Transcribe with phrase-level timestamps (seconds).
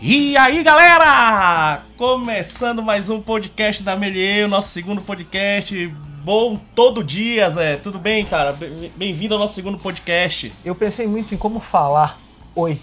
[0.00, 1.82] E aí, galera!
[1.96, 5.86] Começando mais um podcast da Melier, o nosso segundo podcast.
[6.24, 7.76] Bom todo dia, Zé.
[7.76, 8.52] Tudo bem, cara?
[8.52, 10.52] Be- Bem-vindo ao nosso segundo podcast.
[10.64, 12.20] Eu pensei muito em como falar
[12.54, 12.80] oi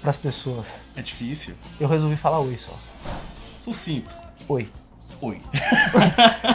[0.00, 0.84] pras pessoas.
[0.96, 1.54] É difícil?
[1.80, 2.72] Eu resolvi falar oi só.
[3.56, 4.16] Sucinto.
[4.48, 4.68] Oi.
[5.22, 5.38] Oi.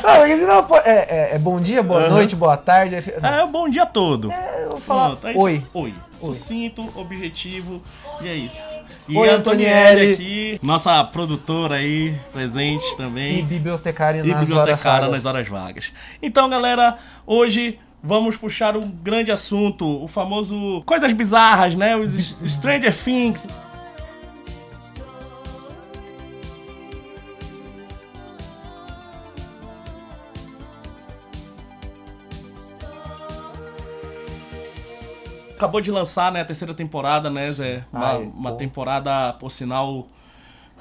[0.04, 2.10] Não, porque senão é, é- é bom dia, boa Aham.
[2.10, 2.96] noite, boa tarde.
[2.96, 4.32] é- Não, É o bom dia todo.
[4.32, 5.64] eu vou falar Pronto, é oi.
[5.74, 5.94] Oi.
[6.20, 7.82] Sucinto, objetivo
[8.22, 8.76] e é isso.
[9.08, 13.46] E Oi, Antonielli aqui, nossa produtora aí, presente E também.
[13.46, 15.12] bibliotecária e nas horas bibliotecária vagas.
[15.12, 15.94] nas horas vagas.
[16.24, 16.98] Então, galera,
[17.28, 21.96] hoje vamos puxar um grande assunto, o famoso coisas bizarras, né?
[21.96, 23.46] Os Stranger Things.
[35.56, 37.86] Acabou de lançar, né, a terceira temporada, né, Zé?
[37.92, 40.06] Uma, Ai, uma temporada, por sinal,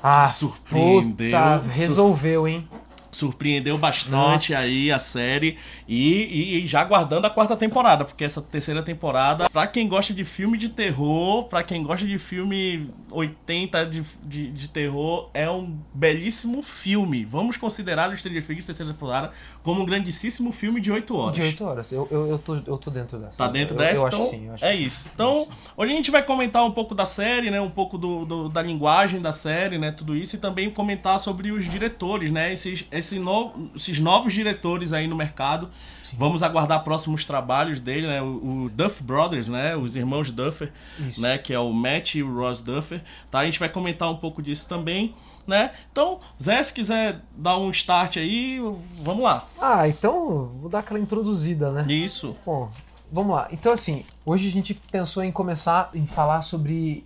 [0.03, 1.31] Ah, surpreendeu.
[1.31, 2.69] puta, resolveu, hein?
[3.15, 4.59] Surpreendeu bastante Nossa.
[4.59, 9.67] aí a série e, e- já aguardando a quarta temporada, porque essa terceira temporada, pra
[9.67, 14.69] quem gosta de filme de terror, pra quem gosta de filme 80 de, de, de
[14.69, 17.25] terror, é um belíssimo filme.
[17.25, 19.31] Vamos considerar o Stranger Things terceira temporada
[19.63, 21.37] como um grandíssimo filme de 8 horas.
[21.37, 21.93] De 8 horas.
[21.93, 23.39] Eu, eu, eu, tô, eu tô dentro dessa.
[23.39, 24.01] Tá dentro eu, dessa?
[24.03, 24.47] Eu então, acho sim.
[24.47, 24.83] Eu acho é sim.
[24.85, 25.11] isso.
[25.15, 27.61] Então, hoje a gente vai comentar um pouco da série, né?
[27.61, 29.93] Um pouco do, do- da linguagem da série, né?
[29.93, 30.37] Tudo isso.
[30.37, 32.53] E também comentar sobre os diretores, né?
[32.53, 35.71] Esses, esse no- esses novos diretores aí no mercado.
[36.17, 38.23] Vamos aguardar próximos trabalhos dele, né?
[38.23, 39.77] O, o Duff Brothers, né?
[39.77, 41.21] Os irmãos Duffer, Isso.
[41.21, 41.39] né?
[41.39, 43.03] Que é o Matt e o Ross Duffer.
[43.31, 43.41] Tá?
[43.41, 45.15] A gente vai comentar um pouco disso também.
[45.47, 45.73] Né?
[45.93, 48.59] Então, Zé, se quiser dar um start aí,
[49.03, 49.47] vamos lá.
[49.61, 51.85] Ah, então vou dar aquela introduzida, né?
[51.87, 52.35] Isso.
[52.47, 52.71] Bom,
[53.13, 53.49] vamos lá.
[53.53, 57.05] Então, assim, hoje a gente pensou em começar em falar sobre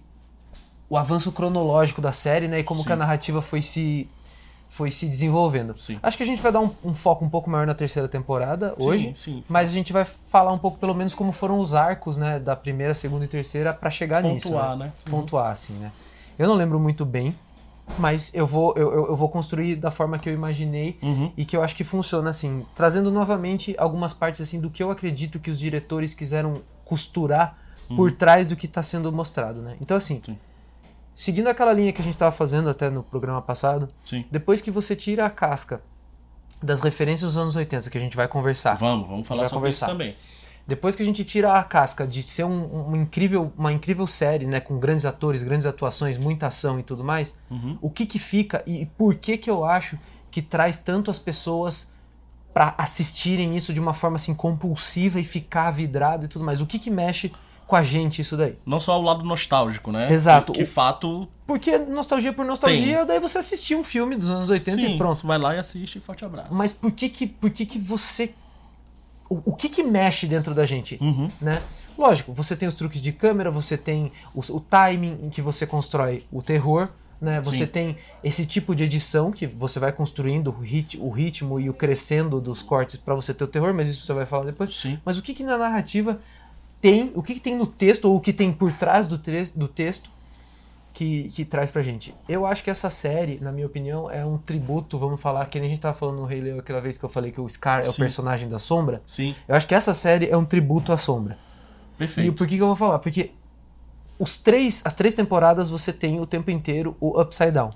[0.89, 2.61] o avanço cronológico da série, né?
[2.61, 2.87] E como Sim.
[2.87, 4.09] que a narrativa foi se,
[4.69, 5.75] foi se desenvolvendo.
[5.79, 5.99] Sim.
[6.03, 8.75] Acho que a gente vai dar um, um foco um pouco maior na terceira temporada
[8.79, 9.13] hoje.
[9.17, 9.43] sim.
[9.49, 12.39] Mas a gente vai falar um pouco, pelo menos, como foram os arcos, né?
[12.39, 14.49] Da primeira, segunda e terceira pra chegar nisso.
[14.51, 14.85] Pontuar, né?
[14.87, 14.93] né?
[15.11, 15.91] Pontuar, assim, né?
[16.39, 17.35] Eu não lembro muito bem,
[17.99, 21.33] mas eu vou, eu, eu- eu vou construir da forma que eu imaginei Uhum.
[21.37, 24.91] e que eu acho que funciona assim, trazendo novamente algumas partes assim do que eu
[24.91, 27.59] acredito que os diretores quiseram costurar
[27.97, 29.77] por trás do que está sendo mostrado, né?
[29.81, 30.39] Então assim, Sim.
[31.21, 34.25] Seguindo aquela linha que a gente estava fazendo até no programa passado, Sim.
[34.31, 35.81] depois que você tira a casca
[36.63, 39.81] das referências dos anos 80 que a gente vai conversar, Vamos, vamos falar sobre isso
[39.81, 39.87] conversar.
[39.89, 40.15] também.
[40.67, 44.47] depois que a gente tira a casca de ser um, um incrível, uma incrível série,
[44.47, 47.77] né, com grandes atores, grandes atuações, muita ação e tudo mais, Uhum.
[47.83, 49.99] o que que fica e por que que eu acho
[50.31, 51.93] que traz tanto as pessoas
[52.55, 56.61] pra assistirem isso de uma forma assim compulsiva e ficar vidrado e tudo mais?
[56.61, 57.33] O que que mexe
[57.69, 58.57] com a gente isso daí?
[58.65, 60.11] Não só o lado nostálgico, né?
[60.11, 60.53] Exato.
[60.53, 61.29] Que, que fato.
[61.47, 65.27] Porque nostalgia por nostalgia, daí você assistiu um filme dos anos 80 Sim, e pronto.
[65.27, 66.55] vai lá e assiste e forte abraço.
[66.55, 68.35] Mas por que que, por que, que você.
[69.29, 70.97] O, o que que mexe dentro da gente?
[70.99, 71.31] Uhum.
[71.39, 71.63] Né?
[71.99, 75.67] Lógico, você tem os truques de câmera, você tem o, o timing em que você
[75.67, 76.89] constrói o terror,
[77.21, 77.39] né?
[77.43, 77.73] Você Sim.
[77.73, 81.75] tem esse tipo de edição que você vai construindo o, rit, o ritmo e o
[81.75, 84.75] crescendo dos cortes para você ter o terror, mas isso você vai falar depois.
[84.75, 84.99] Sim.
[85.05, 86.19] Mas o que que na narrativa
[86.81, 89.21] tem, o que que tem no texto ou o que tem por trás do,
[89.57, 90.11] do texto
[90.93, 92.15] que, que traz pra gente?
[92.29, 95.69] Eu acho que essa série, na minha opinião, é um tributo, vamos falar, que nem
[95.69, 97.85] a gente tava falando no Rei Leão aquela vez que eu falei que o Scar
[97.85, 98.03] é o Sim.
[98.03, 99.03] personagem da sombra.
[99.07, 101.39] Sim, Eu acho que essa série é um tributo à sombra.
[101.95, 102.33] E perfeito.
[102.33, 102.99] por que, que eu vou falar?
[102.99, 103.31] Porque
[104.19, 107.71] os três, as três temporadas você tem o tempo inteiro o Upside Down.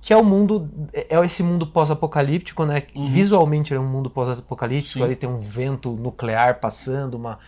[0.00, 0.68] Que é o mundo.
[0.92, 2.82] É esse mundo pós-apocalíptico, né?
[3.08, 4.98] Visualmente ele é um mundo pós-apocalíptico.
[4.98, 5.02] Sim.
[5.02, 7.38] Ali tem um vento nuclear passando, uma,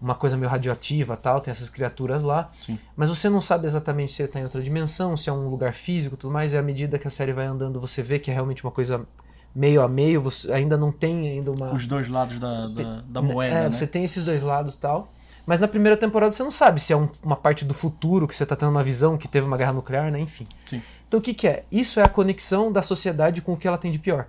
[0.00, 2.50] uma coisa meio radioativa tal, tem essas criaturas lá.
[2.64, 2.78] Sim.
[2.96, 5.72] Mas você não sabe exatamente se ele tá em outra dimensão, se é um lugar
[5.72, 6.52] físico e tudo mais.
[6.52, 9.06] E à medida que a série vai andando, você vê que é realmente uma coisa
[9.54, 10.20] meio a meio.
[10.20, 11.72] Você ainda não tem ainda uma.
[11.72, 13.70] Os dois lados da, da, da moeda, É, né?
[13.72, 15.12] você tem esses dois lados e tal.
[15.46, 18.34] Mas na primeira temporada você não sabe se é um- uma parte do futuro, que
[18.34, 20.18] você tá tendo uma visão que teve uma guerra nuclear, né?
[20.18, 20.44] Enfim.
[20.64, 20.82] Sim.
[21.06, 21.64] Então o que, que é?
[21.70, 24.26] Isso é a conexão da sociedade com o que ela tem de pior.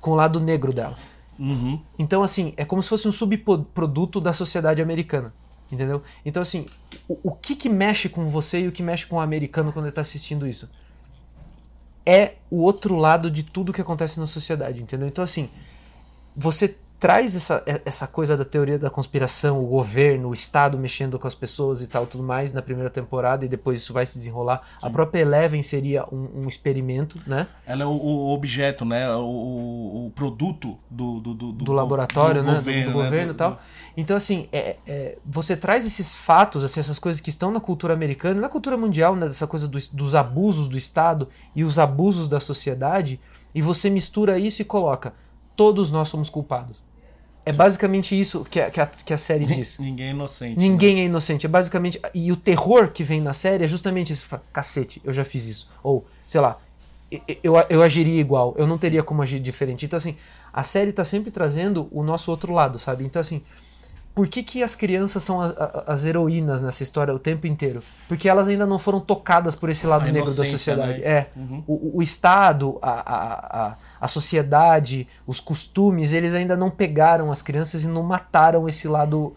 [0.00, 0.96] Com o lado negro dela.
[1.40, 1.80] Uhum.
[1.98, 5.32] Então, assim, é como se fosse um subproduto da sociedade americana.
[5.72, 6.02] Entendeu?
[6.24, 6.66] Então, assim,
[7.08, 9.86] o, o que que mexe com você e o que mexe com o americano quando
[9.86, 10.68] ele tá assistindo isso?
[12.04, 15.08] É o outro lado de tudo que acontece na sociedade, entendeu?
[15.08, 15.48] Então, assim,
[16.36, 21.26] você traz essa, essa coisa da teoria da conspiração, o governo, o Estado mexendo com
[21.26, 24.60] as pessoas e tal, tudo mais, na primeira temporada, e depois isso vai se desenrolar.
[24.78, 24.86] Sim.
[24.86, 27.46] A própria Eleven seria um, um, experimento, né?
[27.66, 29.10] Ela é o, o objeto, né?
[29.14, 32.56] O, o produto do, do, do, do laboratório, do né?
[32.58, 33.32] Governo, do, do governo né?
[33.32, 33.60] e tal.
[33.96, 37.94] Então, assim, é, é, você traz esses fatos, assim, essas coisas que estão na cultura
[37.94, 39.26] americana na cultura mundial, né?
[39.26, 43.18] Dessa coisa dos abusos do Estado e os abusos da sociedade,
[43.54, 45.14] e você mistura isso e coloca
[45.60, 46.82] todos nós somos culpados.
[47.44, 49.78] É basicamente isso que a, que a, que a série diz.
[49.78, 50.58] Ninguém é inocente.
[50.58, 51.00] Ninguém né?
[51.02, 51.46] é inocente.
[51.46, 52.00] É basicamente.
[52.14, 54.28] E o terror que vem na série é justamente isso.
[54.52, 55.70] Cacete, eu já fiz isso.
[55.82, 56.58] Ou, sei lá,
[57.42, 58.54] eu, eu agiria igual.
[58.58, 59.86] Eu não teria como agir diferente.
[59.86, 60.16] Então, assim,
[60.52, 63.04] a série tá sempre trazendo o nosso outro lado, sabe?
[63.04, 63.42] Então, assim,
[64.14, 65.54] por que, que as crianças são as,
[65.86, 67.82] as, heroínas nessa história o tempo inteiro?
[68.08, 71.00] Porque elas ainda não foram tocadas por esse lado a negro da sociedade.
[71.00, 71.06] Né?
[71.06, 71.26] É.
[71.36, 71.62] Uhum.
[71.66, 77.84] O, o, Estado, a, a, a, sociedade, os costumes, eles ainda não pegaram as crianças
[77.84, 79.34] e não mataram esse lado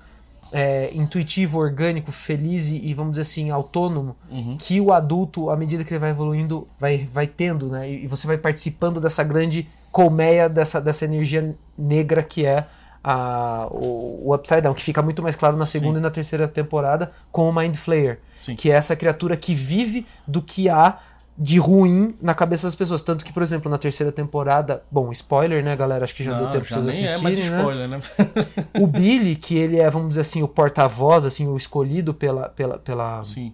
[0.51, 4.57] é, intuitivo, orgânico, feliz e, e, vamos dizer assim, autônomo, uhum.
[4.59, 7.89] que o adulto, à medida que ele vai evoluindo, vai, vai tendo, né?
[7.89, 12.67] E você vai participando dessa grande colmeia, dessa, dessa energia negra que é
[13.03, 15.99] a, o, o, Upside Down, que fica muito mais claro na segunda Sim.
[15.99, 18.55] e na terceira temporada com o Mind Flayer, Sim.
[18.55, 20.99] que é essa criatura que vive do que há
[21.37, 23.01] de ruim na cabeça das pessoas.
[23.01, 26.03] Tanto que, por exemplo, na terceira temporada, bom, spoiler, né, galera?
[26.03, 27.15] Acho que já Não, deu tempo pra vocês assistirem.
[27.15, 27.45] É mais né?
[27.45, 27.97] spoiler, né?
[27.97, 28.45] né?
[28.79, 32.49] o Billy, que ele é, vamos dizer assim, o porta-voz, assim, o escolhido pela.
[32.49, 33.53] pela, pela Sim.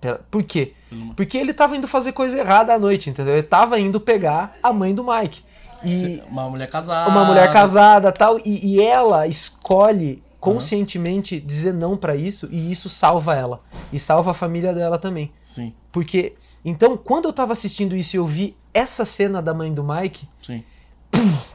[0.00, 0.72] Pela, por quê?
[1.14, 3.34] Porque ele tava indo fazer coisa errada à noite, entendeu?
[3.34, 5.44] Ele tava indo pegar a mãe do Mike.
[5.84, 7.10] E uma mulher casada.
[7.10, 8.38] Uma mulher casada tal.
[8.44, 11.46] E, e ela escolhe conscientemente uhum.
[11.46, 13.60] dizer não para isso e isso salva ela.
[13.92, 15.32] E salva a família dela também.
[15.44, 15.72] Sim.
[15.92, 16.34] Porque.
[16.64, 20.28] Então, quando eu tava assistindo isso e eu vi essa cena da mãe do Mike.
[20.42, 20.62] Sim.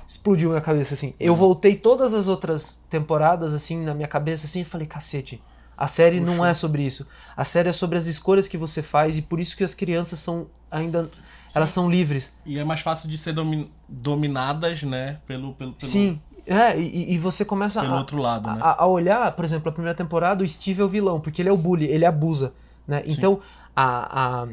[0.08, 1.08] explodiu minha cabeça assim.
[1.08, 1.14] Uhum.
[1.20, 5.42] Eu voltei todas as outras temporadas assim na minha cabeça assim e falei, cacete.
[5.78, 7.06] A série não é sobre isso.
[7.36, 10.20] A série é sobre as escolhas que você faz e por isso que as crianças
[10.20, 11.10] são ainda
[11.54, 12.36] elas são livres.
[12.46, 15.20] E é mais fácil de ser domi dominadas, né?
[15.28, 15.90] Pelo, pelo, pelo...
[15.90, 16.20] Sim.
[16.48, 18.60] É, e, e você começa pelo a, outro lado, né?
[18.62, 21.50] a, a, olhar, por exemplo, a primeira temporada, o Steve é o vilão, porque ele
[21.50, 22.54] é o bully, ele abusa.
[22.88, 23.02] Né?
[23.08, 23.40] Então,
[23.76, 24.48] a, a,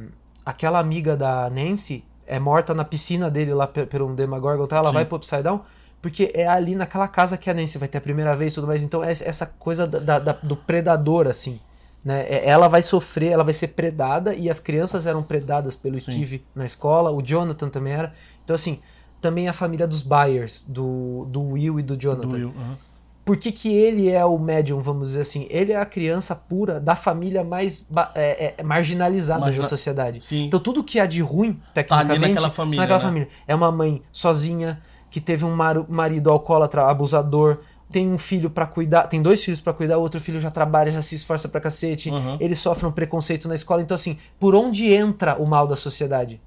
[0.44, 4.76] aquela amiga da Nancy é morta na piscina dele lá pelo um Demagorgon, tá?
[4.76, 4.94] ela Sim.
[4.94, 5.60] vai pro Upside Down,
[6.00, 8.66] porque é ali naquela casa que a Nancy vai ter a primeira vez e tudo
[8.66, 8.82] mais.
[8.82, 11.60] Então, é essa coisa da, da, do predador, assim.
[12.04, 12.22] Né?
[12.28, 16.12] É, ela vai sofrer, ela vai ser predada e as crianças eram predadas pelo Sim.
[16.12, 18.12] Steve na escola, o Jonathan também era.
[18.44, 18.80] Então, assim,
[19.20, 22.28] também a família dos Byers, do, do Will e do Jonathan.
[22.28, 22.76] Do Will, uh -huh.
[23.24, 25.46] Por que, que ele é o médium, vamos dizer assim?
[25.48, 29.62] Ele é a criança pura da família mais é, é, marginalizada Margina...
[29.62, 30.24] da sociedade.
[30.24, 30.46] Sim.
[30.46, 32.80] Então tudo que há de ruim, tecnicamente, tá ali naquela família.
[32.80, 33.04] Naquela né?
[33.04, 33.28] família.
[33.46, 35.54] É uma mãe sozinha, que teve um
[35.88, 37.58] marido alcoólatra, abusador,
[37.92, 40.90] tem um filho para cuidar, tem dois filhos para cuidar, o outro filho já trabalha,
[40.90, 42.36] já se esforça pra cacete, uhum.
[42.40, 43.82] ele sofre um preconceito na escola.
[43.82, 46.40] Então, assim, por onde entra o mal da sociedade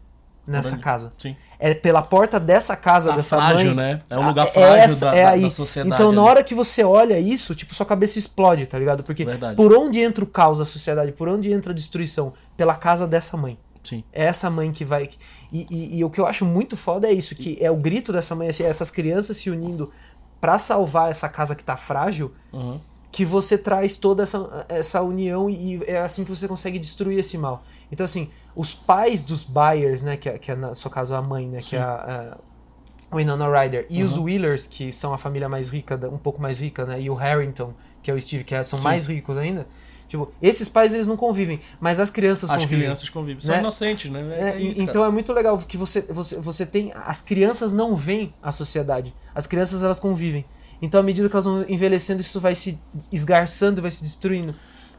[0.45, 1.13] nessa casa?
[1.17, 1.35] Sim.
[1.57, 3.93] É pela porta dessa casa, tá dessa frágil, mãe.
[3.93, 4.01] né?
[4.09, 5.41] É um lugar frágil essa, da, é aí.
[5.41, 5.93] da sociedade.
[5.93, 9.03] Então, na hora que você olha isso, tipo, sua cabeça explode, tá ligado?
[9.03, 9.55] Porque Verdade.
[9.55, 11.11] por onde entra o caos da sociedade?
[11.13, 12.33] Por onde entra a destruição?
[12.57, 13.57] Pela casa dessa mãe.
[13.85, 14.03] Sim.
[14.11, 15.09] É essa mãe que vai.
[15.51, 18.11] E, e, e, o que eu acho muito foda é isso, que é o grito
[18.11, 19.91] dessa mãe, assim, essas crianças se unindo
[20.39, 22.79] para salvar essa casa que tá frágil, uhum.
[23.11, 27.37] que você traz toda essa, essa união e é assim que você consegue destruir esse
[27.37, 27.63] mal.
[27.91, 31.21] Então, assim, os pais dos Byers, né, que é, que é no seu caso a
[31.21, 31.69] mãe, né, Sim.
[31.69, 32.37] que é a,
[33.11, 34.05] a Winona Ryder, e uhum.
[34.05, 37.13] os Wheelers, que são a família mais rica, um pouco mais rica, né, e o
[37.13, 38.85] Harrington, que é o Steve, que é, são Sim.
[38.85, 39.67] mais ricos ainda,
[40.07, 42.77] Tipo, esses pais eles não convivem, mas as crianças as convivem.
[42.77, 43.41] As crianças convivem.
[43.41, 43.59] São né?
[43.59, 44.21] inocentes, né?
[44.31, 45.07] É, é isso, então cara.
[45.07, 46.91] é muito legal que você, você, você tem.
[46.93, 49.13] As crianças não veem a sociedade.
[49.33, 50.45] As crianças elas convivem.
[50.81, 52.79] Então, à medida que elas vão envelhecendo, isso vai se
[53.11, 54.53] esgarçando, vai se destruindo.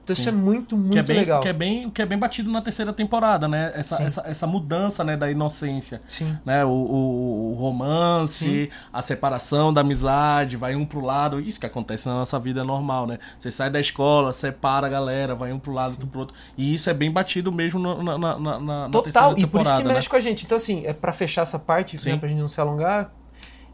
[0.06, 0.22] Então Sim.
[0.22, 1.40] isso é muito, muito que é bem, legal.
[1.40, 3.72] Que é, bem, que é bem batido na terceira temporada, né?
[3.74, 6.00] Essa, essa, essa mudança né, da inocência.
[6.06, 6.38] Sim.
[6.44, 6.64] Né?
[6.64, 8.68] O, o, o romance, Sim.
[8.92, 11.40] a separação da amizade, vai um pro lado.
[11.40, 13.18] Isso que acontece na nossa vida normal, né?
[13.36, 16.36] Você sai da escola, separa a galera, vai um pro lado, outro pro outro.
[16.56, 19.40] E isso é bem batido mesmo na, na, na, na Total, terceira temporada.
[19.40, 19.94] e por isso que né?
[19.94, 20.44] mexe com a gente.
[20.46, 23.10] Então, assim, é pra fechar essa parte, né, pra gente não se alongar,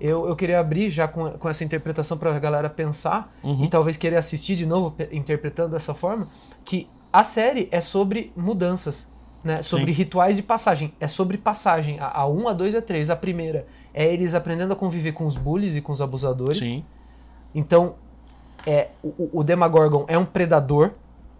[0.02, 3.62] eu, eu queria abrir já com, com essa interpretação para a galera pensar uhum.
[3.62, 6.26] e talvez querer assistir de novo interpretando dessa forma,
[6.64, 9.08] que a série é sobre mudanças,
[9.44, 9.62] né?
[9.62, 9.98] Sobre Sim.
[9.98, 10.92] rituais de passagem.
[10.98, 12.00] É sobre passagem.
[12.00, 13.10] A, a 1, a 2 e a 3.
[13.10, 16.64] A primeira é eles aprendendo a conviver com os bullies e com os abusadores.
[16.64, 16.84] Sim.
[17.54, 17.94] Então,
[18.66, 20.90] é, o, o Demagorgon é um predador,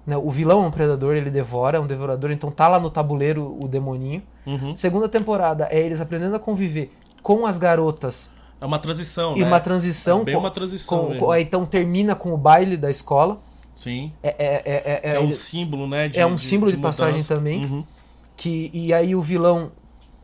[0.07, 0.16] né?
[0.16, 3.57] O vilão é um predador, ele devora, é um devorador, então tá lá no tabuleiro
[3.61, 4.23] o demoninho.
[4.47, 4.76] Uhum.
[4.76, 6.92] Segunda temporada é eles aprendendo a conviver
[7.23, 8.31] com as garotas
[8.62, 9.47] É uma transição, e né?
[9.47, 10.21] uma transição.
[10.23, 13.40] É bem com- uma transição com- com- então termina com o baile da escola.
[13.76, 14.12] Sim.
[14.23, 16.09] É, é, é, é, É, um símbolo, né?
[16.09, 17.35] de- é um símbolo de, passagem mudança.
[17.35, 17.64] também.
[17.64, 17.85] Uhum.
[18.37, 19.73] que E aí o vilão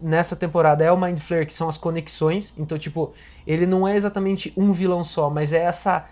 [0.00, 2.52] nessa temporada é o Mind Flayer, que são as conexões.
[2.57, 3.12] Então, tipo,
[3.47, 6.07] ele não é exatamente um vilão só, mas é essa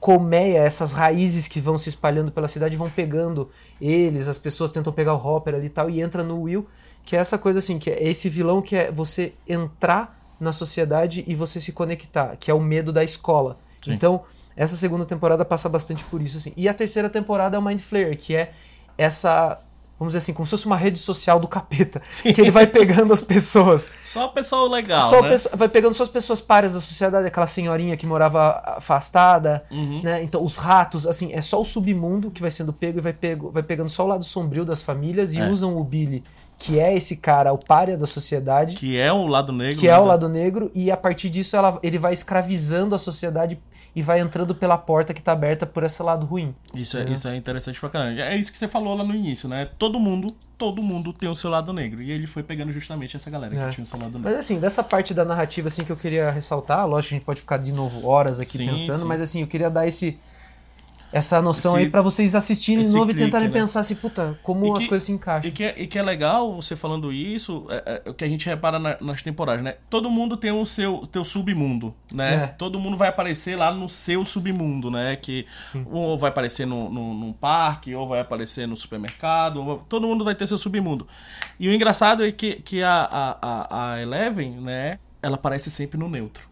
[0.00, 4.70] colmeia, essas raízes que vão se espalhando pela cidade e vão pegando eles, as pessoas
[4.70, 6.66] tentam pegar o Hopper ali e tal, e entra no Will,
[7.04, 11.24] que é essa coisa assim, que é esse vilão que é você entrar na sociedade
[11.26, 13.58] e você se conectar, que é o medo da escola.
[13.84, 13.92] Sim.
[13.94, 14.22] Então,
[14.56, 16.52] essa segunda temporada passa bastante por isso, assim.
[16.56, 18.52] E a terceira temporada é o Mind Flayer, que é
[18.96, 19.58] essa,
[19.98, 22.32] vamos dizer assim, como se fosse uma rede social do capeta, Sim.
[22.32, 23.90] que ele vai pegando as pessoas.
[24.04, 25.30] Só pessoal legal, Só né?
[25.30, 30.02] pesso- vai pegando só as pessoas pares da sociedade, aquela senhorinha que morava afastada, Uhum.
[30.02, 30.22] né?
[30.22, 33.50] Então, os ratos, assim, é só o submundo que vai sendo pego e vai, pego,
[33.50, 35.48] vai pegando só o lado sombrio das famílias e É.
[35.48, 36.22] usam o Billy,
[36.58, 39.78] que é esse cara, o párea da sociedade, Que é o lado negro.
[39.80, 42.94] que é né, o da- lado negro, e a partir disso ela- ele vai escravizando
[42.94, 43.58] a sociedade
[43.96, 46.54] e vai entrando pela porta que tá aberta por esse lado ruim.
[46.74, 48.20] Isso é, isso é interessante pra caramba.
[48.20, 49.68] É isso que você falou lá no início, né?
[49.78, 52.02] Todo mundo, todo mundo tem o seu lado negro.
[52.02, 53.66] E ele foi pegando justamente essa galera É.
[53.68, 54.22] que tinha o seu lado negro.
[54.24, 57.26] Mas assim, dessa parte da narrativa assim que eu queria ressaltar, lógico que a gente
[57.26, 59.06] pode ficar de novo horas aqui Sim, pensando, sim.
[59.06, 60.18] mas assim, eu queria dar esse
[61.16, 63.54] essa noção Esse- aí pra vocês assistirem de novo e clique, tentarem né?
[63.54, 65.48] pensar assim, puta, como E as que- coisas se encaixam.
[65.48, 68.28] E que, é- e que é legal você falando isso, é, é o que a
[68.28, 69.76] gente repara na- nas temporadas, né?
[69.88, 72.34] Todo mundo tem o seu teu submundo, né?
[72.34, 72.46] É.
[72.48, 75.14] Todo mundo vai aparecer lá no seu submundo, né?
[75.16, 75.86] Que Sim.
[75.90, 80.24] ou vai aparecer no, no, num parque, ou vai aparecer no supermercado, vai- todo mundo
[80.24, 81.06] vai ter seu submundo.
[81.60, 83.08] E o engraçado é que, que a,
[83.40, 84.98] a, a Eleven, né?
[85.22, 86.48] Ela aparece sempre no neutro.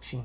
[0.00, 0.24] Sim.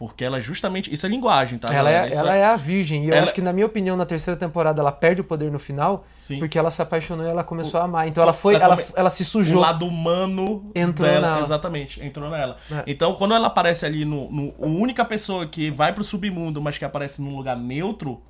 [0.00, 0.90] Porque ela justamente.
[0.90, 1.68] Isso é linguagem, tá?
[1.74, 3.04] ela é, ela é a virgem.
[3.04, 5.52] E eu Ela- acho que, na minha opinião, na terceira temporada ela perde o poder
[5.52, 6.38] no final, Sim.
[6.38, 8.08] porque ela se apaixonou e ela começou a amar.
[8.08, 9.60] Então ela foi, Ela ela, ela se o sujou.
[9.60, 11.28] lado humano Entrou dela.
[11.28, 11.40] nela.
[11.42, 12.56] Exatamente, entrou nela.
[12.72, 12.82] É.
[12.86, 14.54] Então, quando ela aparece ali no, no.
[14.58, 18.22] A única pessoa que vai pro submundo, mas que aparece num lugar neutro,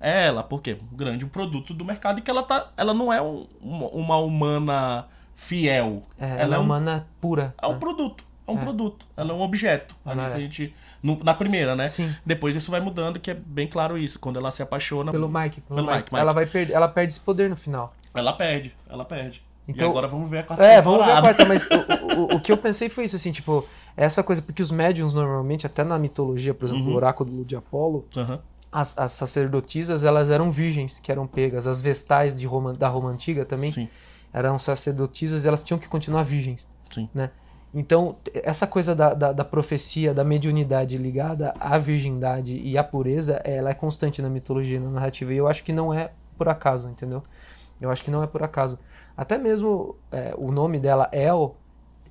[0.00, 0.44] é ela.
[0.44, 0.78] Por quê?
[0.92, 2.68] Um grande produto do mercado e que ela tá.
[2.76, 6.04] Ela não é um- uma, uma humana fiel.
[6.16, 7.54] É, ela, é um, humana pura.
[7.60, 7.78] é um né?
[7.80, 8.22] produto.
[8.48, 8.62] É um É.
[8.62, 9.06] produto.
[9.16, 9.94] Ela é um objeto.
[10.06, 10.42] Ela se a é.
[10.42, 11.88] gente, no- na primeira, né?
[11.88, 12.14] Sim.
[12.24, 14.18] Depois isso vai mudando, que é bem claro isso.
[14.18, 15.12] Quando ela se apaixona.
[15.12, 15.60] Pelo Mike.
[15.60, 15.98] Pelo, Pelo Mike.
[15.98, 16.22] Mike, Mike.
[16.22, 17.94] Ela vai perder, ela perde esse poder no final.
[18.14, 18.74] Ela perde.
[18.88, 19.42] Ela perde.
[19.68, 22.36] Então- e agora vamos ver a quarta É, vamos ver a quarta, mas o, o,
[22.36, 25.84] o que eu pensei foi isso, assim, tipo, essa coisa, porque os médiums normalmente, até
[25.84, 26.92] na mitologia, por exemplo, Uhum.
[26.94, 28.40] o oráculo de Apolo, Aham.
[28.72, 31.66] as, as sacerdotisas, elas eram virgens que eram pegas.
[31.68, 33.88] As vestais de Roma, da Roma Antiga também Sim,
[34.32, 36.66] eram sacerdotisas e elas tinham que continuar virgens.
[36.90, 37.06] sim.
[37.14, 37.30] né?
[37.74, 43.40] Então, essa coisa da, da, da profecia, da mediunidade ligada à virgindade e à pureza,
[43.44, 45.32] ela é constante na mitologia e na narrativa.
[45.32, 47.22] E eu acho que não é por acaso, entendeu?
[47.80, 48.78] Eu acho que não é por acaso.
[49.16, 51.56] Até mesmo é, o nome dela, El,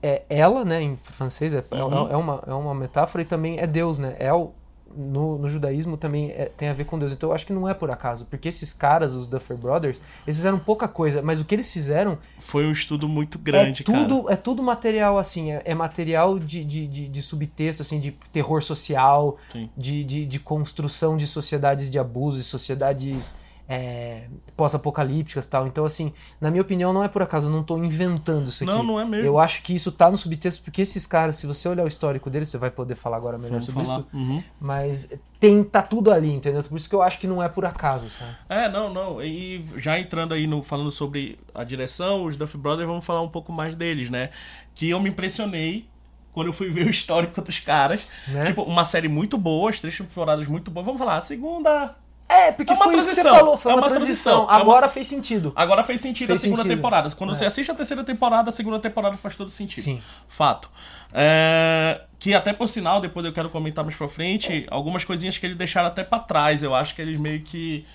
[0.01, 2.07] é ela, né, em francês, é, é- Uhum.
[2.07, 4.15] é uma, é uma metáfora e também é Deus, né?
[4.19, 4.53] El,
[4.95, 7.11] no, no judaísmo também é- tem a ver com Deus.
[7.11, 10.37] Então eu acho que não é por acaso, porque esses caras, os Duffer Brothers, eles
[10.37, 14.23] fizeram pouca coisa, mas o que eles fizeram Foi um estudo muito grande, é tudo,
[14.23, 14.33] cara.
[14.33, 18.61] É tudo material, assim, é, é material de, de, de, de subtexto, assim, de terror
[18.61, 19.37] social,
[19.75, 23.35] de, de, de construção de sociedades de abuso, de sociedades
[23.69, 25.67] é, pós-apocalípticas e tal.
[25.67, 28.71] Então, assim, na minha opinião, não é por acaso, eu não tô inventando isso aqui.
[28.73, 29.25] Não, não é mesmo.
[29.25, 32.29] Eu acho que isso tá no subtexto, porque esses caras, se você olhar o histórico
[32.29, 33.99] deles, você vai poder falar agora melhor Vamos sobre falar.
[33.99, 34.43] isso, Uhum.
[34.59, 36.63] mas tem, tá tudo ali, entendeu?
[36.63, 38.35] Por isso que eu acho que não é por acaso, sabe?
[38.49, 39.21] É, não, não.
[39.21, 43.29] E já entrando aí no falando sobre a direção, os Duff Brothers, vamos falar um
[43.29, 44.29] pouco mais deles, né?
[44.73, 45.87] Que eu me impressionei
[46.31, 48.01] quando eu fui ver o histórico dos caras.
[48.27, 48.45] Né?
[48.45, 50.85] Tipo, uma série muito boa, as três temporadas muito boas.
[50.85, 51.95] Vamos falar, a segunda.
[52.29, 54.33] É, porque É uma foi isso que você transição, falou, foi é uma, uma transição.
[54.39, 55.53] transição, é uma- Agora fez sentido.
[55.55, 56.75] Agora fez sentido Fez a segunda sentido.
[56.77, 57.09] temporada.
[57.11, 57.35] Quando É.
[57.35, 59.83] você assiste a terceira temporada, a segunda temporada faz todo sentido.
[59.83, 60.01] Sim.
[60.27, 60.69] Fato.
[61.13, 65.45] É, que até por sinal, depois eu quero comentar mais pra frente, algumas coisinhas que
[65.45, 66.61] eles deixaram até pra trás.
[66.63, 67.85] Eu acho que eles meio que.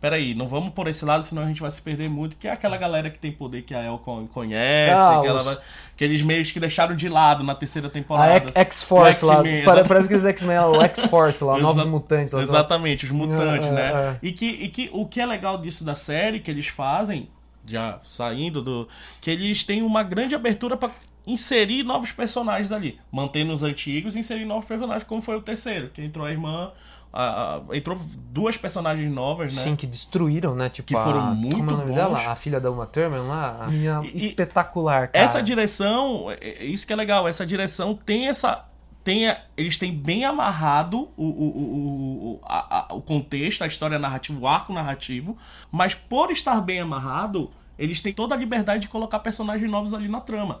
[0.00, 2.34] Peraí, não vamos por esse lado, senão a gente vai se perder muito.
[2.36, 5.40] Que é aquela galera que tem poder que a El con- conhece, Ah, que, ela
[5.42, 5.60] os-
[5.94, 8.46] que eles meio que deixaram de lado na terceira A temporada.
[8.48, 9.34] X- X-Force O lá.
[9.46, 9.88] Exatamente.
[9.88, 12.32] Parece que os X-Men, é o X-Force lá, Novos Mutantes.
[12.32, 12.40] lá.
[12.40, 13.82] Exatamente, os mutantes, É, né?
[13.92, 14.18] é, é.
[14.22, 17.28] E, que, e que o que é legal disso da série, que eles fazem,
[17.66, 18.88] já saindo do.
[19.20, 20.88] que eles têm uma grande abertura pra
[21.26, 22.98] inserir novos personagens ali.
[23.12, 26.72] Mantendo os antigos e inserir novos personagens, como foi o terceiro, que entrou a irmã.
[27.12, 27.98] A- a- entrou
[28.30, 29.62] duas personagens novas, né?
[29.62, 30.68] Sim, que destruíram, né?
[30.68, 31.94] Tipo, Que foram a, muito como é o nome bons.
[31.96, 32.30] dela?
[32.30, 33.64] A filha da Uma Thurman lá?
[33.64, 35.24] A menina E- espetacular, cara.
[35.24, 38.64] Essa direção, é- é isso que é legal, essa direção tem essa.
[39.02, 44.46] Tem, eles têm bem amarrado o, o, o, a- o contexto, a história narrativa, o
[44.46, 45.36] arco narrativo,
[45.72, 50.06] mas por estar bem amarrado, eles têm toda a liberdade de colocar personagens novos ali
[50.06, 50.60] na trama.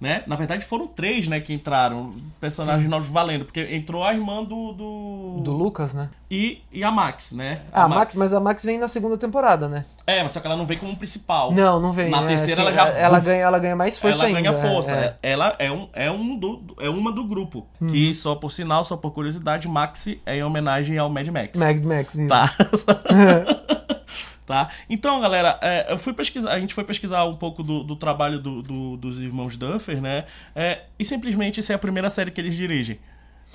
[0.00, 0.22] Né?
[0.26, 4.72] Na verdade foram três, né, que entraram, personagens novos valendo, porque entrou a irmã do...
[4.72, 6.08] Do, Do Lucas, né?
[6.30, 7.62] E, e a Max, né?
[7.72, 9.84] Ah, a Max, mas a Max vem na segunda temporada, né?
[10.06, 11.52] É, mas só que ela não vem como principal.
[11.52, 12.08] Não, não vem.
[12.08, 12.88] Na é, terceira assim, ela já...
[12.98, 14.50] Ela ganha, ela ganha mais força ela ainda.
[14.50, 14.94] ganha força.
[14.94, 15.32] é, é.
[15.32, 17.66] Ela é, um, é, um do, é uma do grupo.
[17.80, 17.88] Uhum.
[17.88, 21.58] Que, só por sinal, só por curiosidade, Maxi é em homenagem ao Mad Max.
[21.58, 22.28] Mad Max, isso.
[22.28, 22.50] Tá.
[24.50, 24.68] tá?
[24.88, 28.40] Então, galera, é, eu fui pesquisar, a gente foi pesquisar um pouco do, do trabalho
[28.40, 30.24] do- do- dos irmãos Duffer, né?
[30.56, 32.98] É, e simplesmente essa é a primeira série que eles dirigem.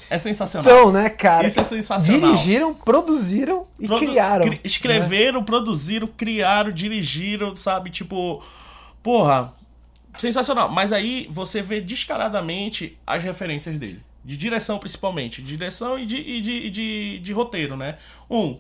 [0.10, 0.72] É sensacional.
[0.72, 1.46] Então, né, cara?
[1.46, 2.32] Isso é sensacional.
[2.32, 4.46] Dirigiram, produziram e Produ- criaram.
[4.46, 4.60] cri- né?
[4.64, 7.90] escreveram, produziram, criaram, dirigiram, sabe?
[7.90, 8.42] Tipo,
[9.04, 9.54] porra,
[10.18, 10.70] sensacional.
[10.70, 14.02] Mas aí você vê descaradamente as referências dele.
[14.24, 15.42] De direção, principalmente.
[15.42, 17.98] De direção e de, e de, de, de roteiro, né?
[18.30, 18.58] Um,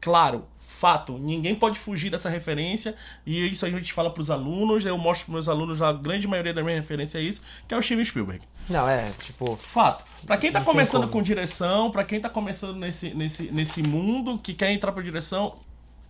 [0.00, 0.46] claro,
[0.82, 2.96] fato, ninguém pode fugir dessa referência.
[3.24, 4.84] E isso a gente fala pros alunos.
[4.84, 7.78] Eu mostro pros meus alunos, a grande maioria da minha referência é isso, que é
[7.78, 8.44] o Steven Spielberg.
[8.68, 9.56] Não, é, tipo.
[9.56, 10.04] Fato.
[10.26, 14.40] Pra quem tá tem começando com direção, pra quem tá começando nesse, nesse, nesse mundo,
[14.40, 15.54] que quer entrar pra direção,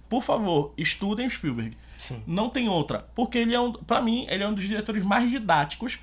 [0.09, 1.77] por favor, estudem o Spielberg.
[1.99, 2.23] Sim.
[2.27, 3.07] Não tem outra.
[3.15, 5.99] Porque ele é um, pra mim, ele é um dos diretores mais didáticos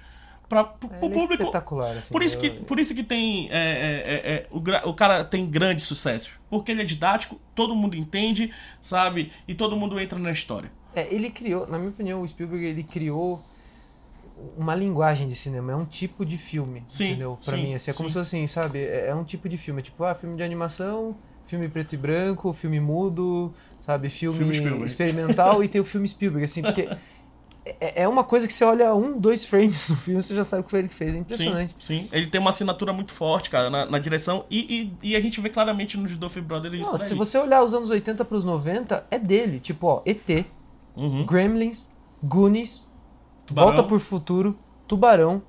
[0.50, 1.34] para o Ele é público.
[1.44, 2.12] espetacular, assim.
[2.12, 3.48] Por isso que, eu- por isso que tem.
[3.52, 6.32] é, é, é, é, o, o cara tem grandes sucessos.
[6.50, 8.52] Porque ele é didático, todo mundo entende,
[8.82, 9.32] sabe?
[9.48, 10.72] E todo mundo entra na história.
[10.96, 13.42] É, ele criou, na minha opinião, o Spielberg ele criou
[14.58, 17.38] uma linguagem de cinema, é um tipo de filme, Sim, entendeu?
[17.44, 18.14] Pra sim, mim, assim, é como sim.
[18.14, 18.80] se fosse assim, sabe?
[18.80, 21.16] É, é um tipo de filme, tipo, ah, filme de animação,
[21.46, 24.10] filme preto e branco, filme mudo, sabe?
[24.10, 26.88] Filme, Filme experimental e tem o filme Spielberg, assim, porque
[27.80, 30.62] é, é uma coisa que você olha um, dois frames no filme, você já sabe
[30.62, 31.76] o que foi ele que fez, é impressionante.
[31.80, 32.10] Sim, sim.
[32.12, 34.46] Ele tem uma assinatura muito forte, cara, na, na direção.
[34.50, 37.64] E, e, e a gente vê claramente nos Duffy Brothers isso Não, se você olhar
[37.64, 40.46] os anos 80 pros 90, é dele, tipo, ó, ET,
[40.96, 41.26] Uhum.
[41.26, 41.90] Gremlins,
[42.24, 42.94] Goonies,
[43.46, 43.68] Tubarão.
[43.70, 44.58] Volta pro Futuro,
[44.88, 45.42] Tubarão,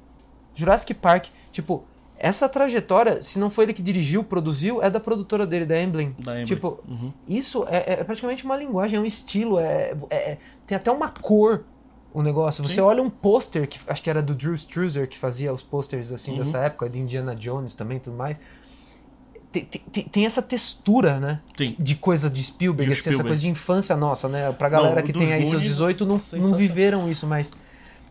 [0.55, 1.27] Jurassic Park.
[1.50, 1.85] Tipo,
[2.17, 6.15] essa trajetória, se não foi ele que dirigiu, produziu, é da produtora dele, da Emblem.
[6.19, 6.45] Da Emblem.
[6.45, 7.12] Tipo, Uhum.
[7.27, 11.65] isso é, é praticamente uma linguagem, é um estilo, é, é- tem até uma cor
[12.12, 12.62] o negócio.
[12.67, 12.81] Você Sim.
[12.81, 16.33] olha um pôster, que acho que era do Drew Struzar, que fazia os posters assim
[16.33, 16.38] Uhum.
[16.38, 18.40] dessa época, de Indiana Jones também e tudo mais.
[19.52, 21.40] Tem, tem- tem- essa textura, né?
[21.57, 21.75] Tem.
[21.76, 23.29] De coisa de Spielberg, De assim, essa Spielberg.
[23.31, 24.52] coisa de infância nossa, né?
[24.52, 27.52] Pra galera Não, que tem aí seus Goonies, 18 não, não viveram isso, mas,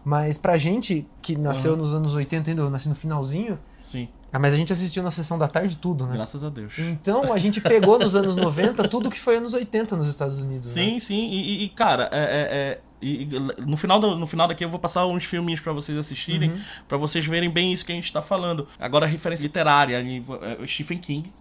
[0.03, 4.39] mas pra gente que nasceu nos anos 80 ainda, eu nasci no finalzinho, Sim, ah,
[4.39, 6.13] mas a gente assistiu na sessão da tarde tudo, né?
[6.13, 6.77] graças a Deus.
[6.77, 10.73] Então a gente pegou nos anos 90 tudo que foi anos 80 nos Estados Unidos,
[10.75, 10.81] né?
[10.83, 13.27] Sim, sim, e, e- cara, é, é- é- e-
[13.65, 16.59] no, final do- no final daqui eu vou passar uns filminhos pra vocês assistirem, Uhum.
[16.87, 18.67] pra vocês verem bem isso que a gente tá falando.
[18.79, 21.31] Agora, a referência literária, é, Stephen King,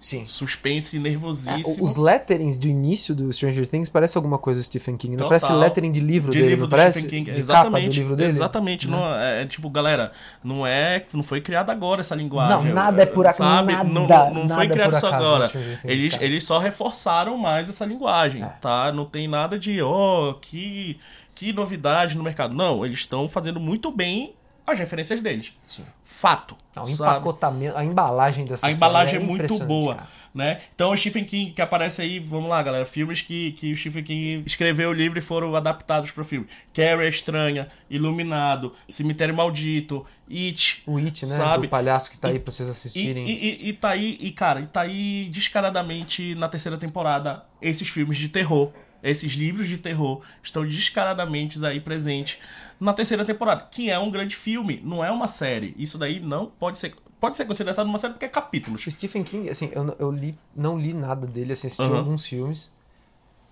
[0.00, 0.24] Sim.
[0.26, 1.84] suspense nervosíssimo.
[1.84, 5.12] Os letterings do início do Stranger Things parece alguma coisa do Stephen King.
[5.16, 5.28] Não Total.
[5.40, 7.00] parece lettering de livro de dele, livro não do parece?
[7.00, 8.28] Stephen King, de capa do exatamente, livro dele?
[8.28, 8.96] exatamente, Né?
[8.96, 10.12] não, é, é tipo, galera,
[10.42, 12.66] não é, não foi criada agora essa linguagem.
[12.68, 13.72] Não, nada é por acaso, sabe?
[13.72, 15.48] nada, não, não, não nada foi é criado só agora.
[15.48, 18.46] Things, Eles, eles só reforçaram mais essa linguagem, É.
[18.60, 18.92] tá?
[18.92, 20.98] Não tem nada de, ó, que
[21.34, 22.52] que novidade no mercado.
[22.52, 24.32] Não, eles estão fazendo muito bem
[24.72, 25.52] as referências deles.
[25.66, 25.84] Sim.
[26.04, 26.56] Fato.
[26.74, 27.10] Não, o sabe?
[27.10, 30.08] empacotamento, a embalagem dessa A embalagem série é muito boa, cara.
[30.34, 30.60] né?
[30.74, 34.02] Então o Stephen King que aparece aí, vamos lá, galera, filmes que, que o Stephen
[34.02, 36.46] King escreveu o livro e foram adaptados para o filme.
[36.74, 41.36] Carrie Estranha, Iluminado, Cemitério Maldito, It, O It, né?
[41.36, 41.66] Sabe?
[41.66, 43.26] Do palhaço que tá E- aí pra vocês e, assistirem.
[43.28, 47.88] e, e, e tá aí, e cara, e tá aí descaradamente na terceira temporada esses
[47.88, 52.38] filmes de terror, esses livros de terror estão descaradamente aí presentes
[52.80, 55.74] na terceira temporada, que é um grande filme, não é uma série.
[55.76, 58.84] Isso daí não pode ser pode ser considerado uma série porque é capítulos.
[58.88, 61.98] Stephen King, assim, eu, eu li, não li nada dele, assisti Aham.
[61.98, 62.77] alguns filmes.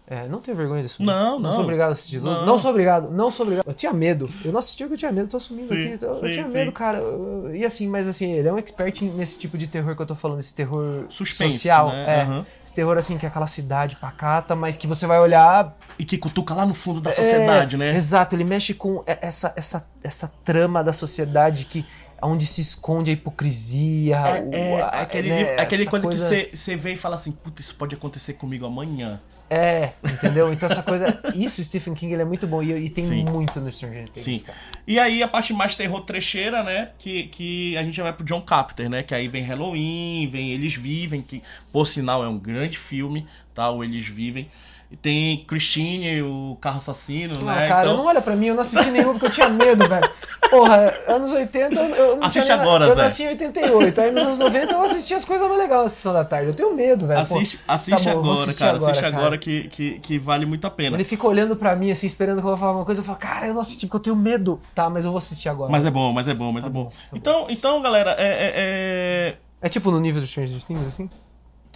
[0.09, 1.03] É, não tenho vergonha disso.
[1.03, 1.51] Não, Não não.
[1.53, 2.31] sou obrigado a assistir tudo.
[2.31, 2.47] Não.
[2.47, 2.59] Não.
[2.59, 3.67] sou obrigado, não sou obrigado.
[3.67, 4.31] Eu tinha medo.
[4.45, 6.05] Eu não assisti porque eu tinha medo, tô assumindo Sim, aqui.
[6.05, 6.53] Eu, eu sim, tinha sim.
[6.57, 6.99] medo, cara.
[6.99, 10.03] Eu- eu- E assim, mas assim, ele é um expert nesse tipo de terror que
[10.03, 11.89] eu tô falando, esse terror Suspense, social.
[11.89, 12.19] né?
[12.19, 12.23] É.
[12.23, 12.47] Aham.
[12.65, 15.77] Esse terror, assim, que é aquela cidade pacata, mas que você vai olhar.
[15.99, 17.97] E que cutuca lá no fundo da sociedade, É, né?
[17.97, 21.85] Exato, ele mexe com essa, essa, essa trama da sociedade que.
[22.23, 24.19] Onde se esconde a hipocrisia.
[24.47, 27.75] o- É, aquele, né, aquele essa coisa, que você vê e fala assim, puta, isso
[27.77, 29.21] pode acontecer comigo amanhã.
[29.49, 30.53] É, entendeu?
[30.53, 31.21] Então essa coisa.
[31.35, 32.63] Isso, Stephen King, ele é muito bom.
[32.63, 33.25] E, e tem Sim.
[33.25, 34.45] muito no Stranger Things, Sim.
[34.47, 34.59] cara.
[34.87, 36.91] E aí a parte mais terror trecheira, né?
[36.99, 39.03] Que, que a gente já vai pro John Carpenter, né?
[39.03, 43.71] Que aí vem Halloween, vem Eles Vivem, que por sinal é um grande filme, tá?
[43.71, 44.47] O Eles Vivem.
[45.03, 47.69] Tem Christine, o carro assassino, Ah, né?
[47.69, 50.09] cara, então, não olha pra mim, eu não assisti nenhum porque eu tinha medo, velho.
[50.49, 53.03] Porra, anos 80, eu eu não Assiste tinha agora, Eu Zé.
[53.03, 56.13] nasci em 88, aí nos anos 90 eu assisti as coisas mais legais na sessão
[56.13, 56.49] da tarde.
[56.51, 57.27] Eu tenho medo, velho.
[57.27, 58.77] Pô, assiste, assiste tá bom, agora, cara.
[58.77, 59.17] agora, assiste cara.
[59.17, 60.97] agora que, que, que vale muito a pena.
[60.97, 63.01] Ele fica olhando pra mim, assim, esperando que eu vou falar uma coisa.
[63.01, 64.61] Eu falo, cara, eu não assisti porque eu tenho medo.
[64.73, 65.71] Tá, mas eu vou assistir agora.
[65.71, 66.85] Mas é bom, mas é bom, mas é bom.
[66.85, 70.87] bom, tá então, então, galera, é, é- é- É tipo no nível do Stranger Things,
[70.87, 71.11] assim?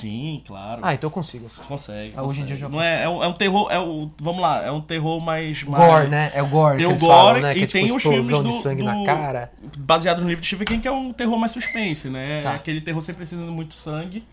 [0.00, 0.80] Sim, claro.
[0.84, 1.66] Ah, então eu consigo assistir.
[1.66, 2.12] Consegue.
[2.16, 3.68] Ah, hoje em dia já Não é, é, um, é um terror.
[3.70, 5.62] É o, vamos lá, é um terror mais.
[5.62, 6.30] mais Gore, né?
[6.34, 7.56] É o gore Tem o gore falam, né?
[7.56, 9.52] e é tem tipo os filmes do, de sangue do- na cara.
[9.78, 12.42] Baseado no livro de Stephen King, que é um terror mais suspense, né?
[12.42, 12.52] Tá.
[12.52, 14.24] É aquele terror sem precisando de muito sangue,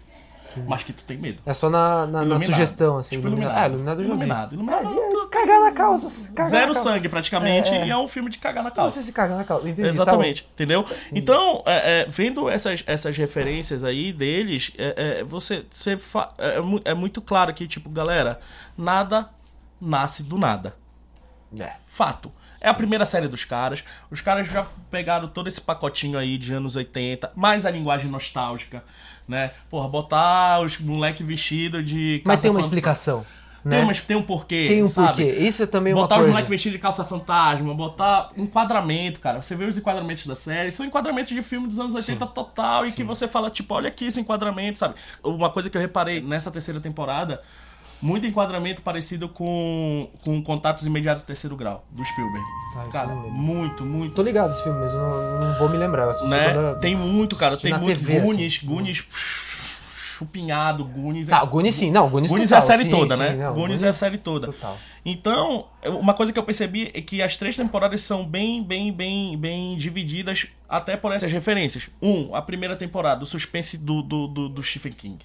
[0.66, 1.42] mas que tu tem medo.
[1.46, 3.16] É só na, na, na sugestão, assim.
[3.16, 3.74] Tipo iluminado.
[3.74, 4.00] iluminado.
[4.00, 4.54] Ah, iluminado.
[4.56, 4.94] Iluminado.
[4.94, 6.32] Iluminado, É, cagar na calça.
[6.34, 6.90] cagar Zero na calça.
[6.94, 7.88] sangue, praticamente, É, é.
[7.88, 8.96] e é um filme de cagar na calça.
[8.96, 9.64] você se caga na calça.
[9.68, 10.86] Entendi, tá Exatamente, entendeu?
[11.12, 16.60] Então, é, é, vendo essas, essas referências aí deles, é, é, você, você fa- é,
[16.62, 18.40] mu- é muito claro que, tipo, galera,
[18.78, 19.30] nada
[19.80, 20.74] nasce do nada.
[21.60, 21.72] É.
[21.90, 22.32] Fato.
[22.60, 23.84] É a primeira série dos caras.
[24.10, 28.84] Os caras já pegaram todo esse pacotinho aí de anos 80, mais a linguagem nostálgica,
[29.28, 29.52] né?
[29.70, 33.26] Porra, botar os moleque vestido de Mas tem uma explicação,
[33.64, 33.84] Tem, né?
[33.84, 35.08] uma, tem um porquê, Tem um sabe?
[35.26, 35.40] porquê.
[35.40, 36.32] Isso é também uma Botar os coisa.
[36.32, 39.42] moleques vestidos de calça fantasma, botar enquadramento, cara.
[39.42, 42.92] Você vê os enquadramentos da série, são enquadramentos de filme dos anos 80 total, e
[42.92, 44.96] que você fala, tipo, olha aqui esse enquadramento, sabe?
[45.24, 47.42] Uma coisa que eu reparei nessa terceira temporada,
[48.02, 52.46] muito enquadramento parecido com, com Contatos Imediatos do Terceiro Grau, do Spielberg.
[52.74, 54.14] Tá, cara, muito, muito.
[54.16, 56.08] Tô ligado esse filme, mas eu não, não vou me lembrar.
[56.28, 56.50] Né?
[56.50, 58.00] era- Tem muito, cara, tem muito.
[58.00, 58.66] TV, Goonies, assim.
[58.68, 59.08] Goonies
[60.18, 61.32] chupinhado, Goonies.
[61.32, 61.92] Ah, Goonies sim.
[61.92, 62.62] Não, Goonies, Goonies total.
[62.62, 63.30] é a série Sim, toda, sim, né?
[63.36, 64.48] não, Goonies é a série toda.
[64.48, 64.78] Total.
[65.06, 69.38] Então, uma coisa que eu percebi é que as três temporadas são bem, bem, bem,
[69.38, 71.90] bem divididas até por essas referências.
[72.02, 75.20] Um, a primeira temporada, o suspense do, do, do, do Stephen King.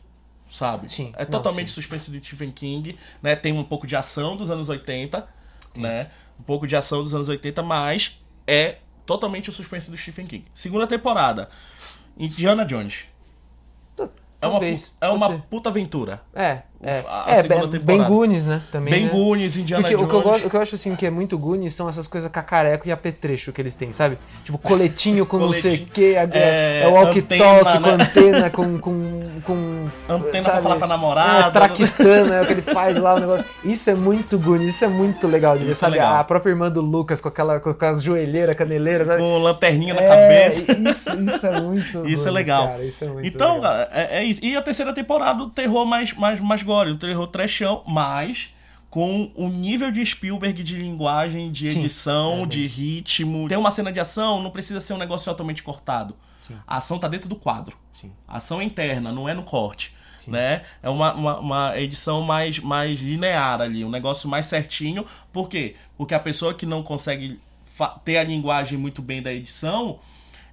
[0.52, 0.92] Sabe?
[0.92, 1.74] Sim, É totalmente sim.
[1.76, 3.34] suspense do Stephen King, né?
[3.34, 5.26] Tem um pouco de ação dos anos 80,
[5.74, 6.10] né?
[6.38, 10.44] Um pouco de ação dos anos 80, mas é totalmente o suspense do Stephen King.
[10.52, 11.48] Segunda temporada,
[12.18, 13.06] Indiana Jones.
[14.42, 14.60] É uma,
[15.00, 15.42] é uma ser.
[15.48, 16.20] puta aventura.
[16.34, 17.02] É, é.
[17.08, 17.84] A- é, segunda bem, temporada.
[17.84, 18.62] bem Goonies, né?
[18.70, 19.10] Também, Bem né?
[19.12, 20.10] Goonies, Indiana Porque o Jones.
[20.10, 22.30] que, eu gosto, o que eu acho assim que é muito Goonies são essas coisas
[22.30, 24.18] cacareco e apetrecho que eles têm, sabe?
[24.44, 25.90] Tipo, coletinho com não sei o Coletinho.
[25.92, 27.42] que, É, é, o walkie-talkie
[27.78, 28.04] antena, com né?
[28.04, 28.78] antena, com.
[28.78, 30.52] com, com Antena sabe?
[30.54, 31.46] pra falar pra namorada.
[31.48, 33.44] É, traquitana, é o que ele faz lá, o negócio.
[33.64, 35.92] Isso é muito Goonies, isso é muito legal de ver, é sabe?
[35.92, 36.16] legal.
[36.16, 39.20] A própria irmã do Lucas com, aquela, com aquelas joelheiras, caneleiras, sabe?
[39.20, 40.72] com lanterninha na É, cabeça.
[40.72, 41.82] Isso, isso é muito.
[42.12, 42.68] Isso é legal.
[42.68, 43.74] cara, isso é muito Então, legal.
[43.92, 44.40] é, é isso.
[44.42, 48.54] E a terceira temporada, o terror mais, mais, mais gore, o terror trechão, mas
[48.88, 53.48] com o nível de Spielberg de linguagem, de Sim, edição, é, de ritmo.
[53.48, 56.14] Tem uma cena de ação, não precisa ser um negócio totalmente cortado.
[56.40, 56.56] Sim.
[56.66, 57.76] A ação tá dentro do quadro.
[57.94, 58.12] Sim.
[58.26, 59.94] A ação é interna, não é no corte.
[60.26, 60.62] Né?
[60.82, 65.04] É uma, uma, uma edição mais, mais linear ali, um negócio mais certinho.
[65.32, 65.74] Por quê?
[65.96, 67.40] Porque a pessoa que não consegue
[68.04, 69.98] ter a linguagem muito bem da edição,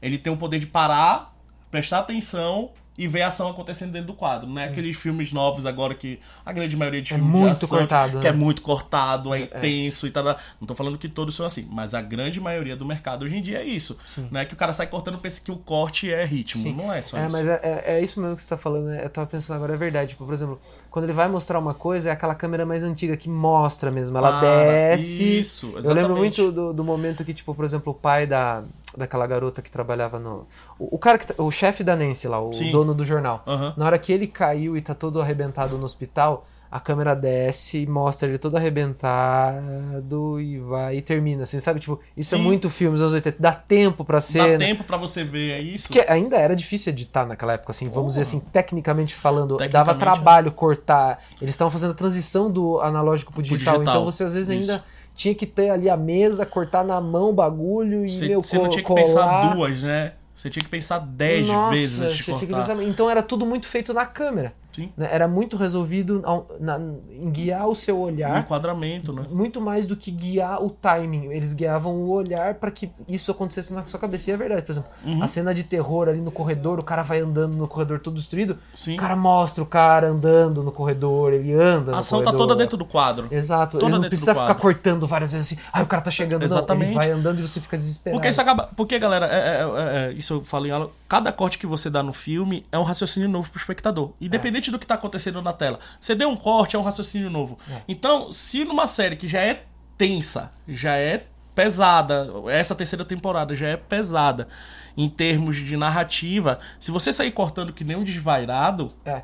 [0.02, 1.36] ele tem o poder de parar,
[1.70, 4.48] prestar atenção e ver a ação acontecendo dentro do quadro.
[4.48, 7.66] Não é aqueles filmes novos agora que a grande maioria de É filmes muito de
[7.66, 8.38] ação, cortado, que é né?
[8.38, 10.24] muito cortado, é intenso e tal.
[10.60, 13.42] Não tô falando que todos são assim, mas a grande maioria do mercado hoje em
[13.42, 13.98] dia é isso.
[14.30, 14.44] Né?
[14.44, 16.62] Que o cara sai cortando e pensa que o corte é ritmo.
[16.62, 16.74] Sim.
[16.76, 17.38] Não é só É, isso.
[17.38, 19.02] mas é, é, é isso mesmo que você tá falando, né?
[19.04, 20.10] Eu tava pensando agora, é verdade.
[20.10, 20.60] Tipo, por exemplo,
[20.92, 24.18] quando ele vai mostrar uma coisa, é aquela câmera mais antiga que mostra mesmo.
[24.18, 25.40] Ela Ah, desce.
[25.40, 26.16] isso, Eu lembro exatamente.
[26.42, 28.64] muito do, do momento que, tipo, por exemplo, o pai da,
[28.98, 30.48] daquela garota que trabalhava no.
[30.78, 31.34] O, o cara que.
[31.38, 32.72] O chefe da Nancy lá, o Sim.
[32.72, 33.44] dono do jornal.
[33.46, 33.74] Aham.
[33.78, 37.88] Na hora que ele caiu e tá todo arrebentado no hospital, a câmera desce e
[37.88, 41.44] mostra ele todo arrebentado e vai e termina.
[41.44, 41.80] Assim, sabe?
[41.80, 42.44] Tipo, isso é Sim.
[42.44, 43.38] muito filme dos anos 80.
[43.40, 44.58] Dá tempo pra ser.
[44.58, 45.90] Dá tempo pra você ver, é isso?
[45.90, 50.00] Que ainda era difícil editar naquela época, assim, vamos dizer assim, tecnicamente falando, dava Tecnicamente,
[50.00, 51.24] trabalho cortar.
[51.42, 54.72] Eles estavam fazendo a transição do analógico pro digital, digital, então você às vezes isso.
[54.72, 54.84] ainda
[55.20, 58.58] tinha que ter ali a mesa, cortar na mão o bagulho e Você, meu você
[58.58, 59.02] não tinha que colar.
[59.02, 60.14] pensar duas, né?
[60.34, 62.56] Você tinha que pensar dez Nossa, vezes antes de cortar.
[62.76, 64.54] pensar- Então era tudo muito feito na câmera.
[64.72, 64.92] Sim.
[64.96, 65.08] né?
[65.12, 66.80] Era muito resolvido ao- na-
[67.12, 68.40] em guiar o seu O olhar.
[68.40, 69.26] enquadramento, né?
[69.30, 71.32] Muito mais do que guiar o timing.
[71.32, 74.30] Eles guiavam o olhar para que isso acontecesse na sua cabeça.
[74.30, 75.24] E é verdade, por exemplo, Uhum.
[75.24, 78.58] a cena de terror ali no corredor, o cara vai andando no corredor todo destruído.
[78.76, 78.94] Sim.
[78.96, 82.48] O cara mostra o cara andando no corredor, ele anda A ação tá corredor.
[82.48, 83.28] toda dentro do quadro.
[83.32, 85.62] Exato, toda ele não precisa ficar cortando várias vezes assim.
[85.74, 86.44] Ai, o cara tá chegando.
[86.44, 86.94] Exatamente.
[86.94, 88.18] Não, ele vai andando e você fica desesperado.
[88.20, 88.70] Porque isso acaba.
[88.76, 90.90] Porque, galera, é- é- é- é- isso eu falo em aula.
[91.08, 94.12] Cada corte que você dá no filme é um raciocínio novo pro espectador.
[94.22, 95.80] Independente do que tá acontecendo na tela.
[96.00, 97.58] Você deu um corte, é um raciocínio novo.
[97.70, 97.82] É.
[97.88, 99.64] Então, se numa série que já é
[99.98, 104.48] tensa, já é pesada, essa terceira temporada já é pesada
[104.96, 109.22] em termos de narrativa, se você sair cortando que nem um desvairado, É.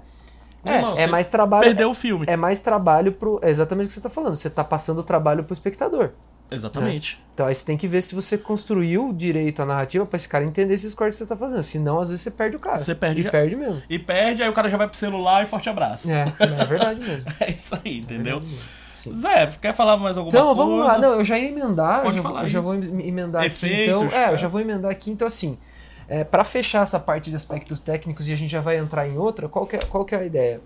[0.66, 1.64] É, é mais trabalho.
[1.64, 2.26] Perdeu o filme.
[2.28, 3.40] É mais trabalho pro.
[3.44, 4.34] É exatamente o que você tá falando.
[4.34, 6.10] Você tá passando o trabalho pro espectador.
[6.52, 7.20] Exatamente.
[7.34, 10.46] Então aí você tem que ver se você construiu direito a narrativa pra esse cara
[10.46, 11.64] entender esses cortes que você tá fazendo.
[11.64, 12.78] Senão, às vezes, você perde o cara.
[12.78, 13.82] Você perde E já- perde mesmo.
[13.90, 16.10] E perde, aí o cara já vai pro celular e forte abraço.
[16.10, 17.26] É, é verdade mesmo.
[17.40, 18.42] É isso aí, entendeu?
[18.96, 19.12] Sim.
[19.14, 20.62] Zé, quer falar mais alguma Então, coisa?
[20.64, 20.98] vamos lá.
[20.98, 22.04] Não, eu já ia emendar.
[22.04, 23.48] Pode eu já, falar eu já vou em- emendar aqui.
[23.54, 25.12] Efeitos, Então, é, eu já vou emendar aqui.
[25.12, 25.58] Então, assim,
[26.08, 29.18] é, para fechar essa parte de aspectos técnicos e a gente já vai entrar em
[29.18, 30.62] outra, qual que é, qual que é a ideia?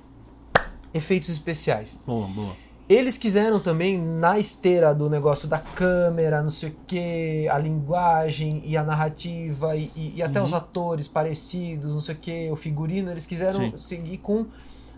[0.93, 1.99] Efeitos especiais.
[2.05, 2.55] Boa, boa.
[2.89, 8.63] Eles quiseram também, na esteira do negócio da câmera, não sei o que, a linguagem
[8.65, 10.45] e a narrativa e, e- e até Uhum.
[10.47, 13.77] os atores parecidos, não sei o que, o figurino, eles quiseram Sim.
[13.77, 14.47] seguir com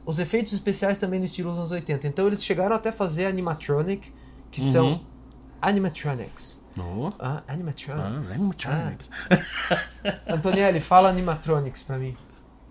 [0.05, 2.07] os efeitos especiais também no estilo dos anos 80.
[2.07, 4.13] Então eles chegaram até a fazer animatronic,
[4.49, 4.71] que Uhum.
[4.71, 5.01] são
[5.61, 6.63] animatronics.
[6.73, 7.13] Boa.
[7.19, 8.31] Ah, Ah, animatronics.
[8.31, 9.09] animatronics.
[10.29, 12.15] Antonielli, fala animatronics pra mim.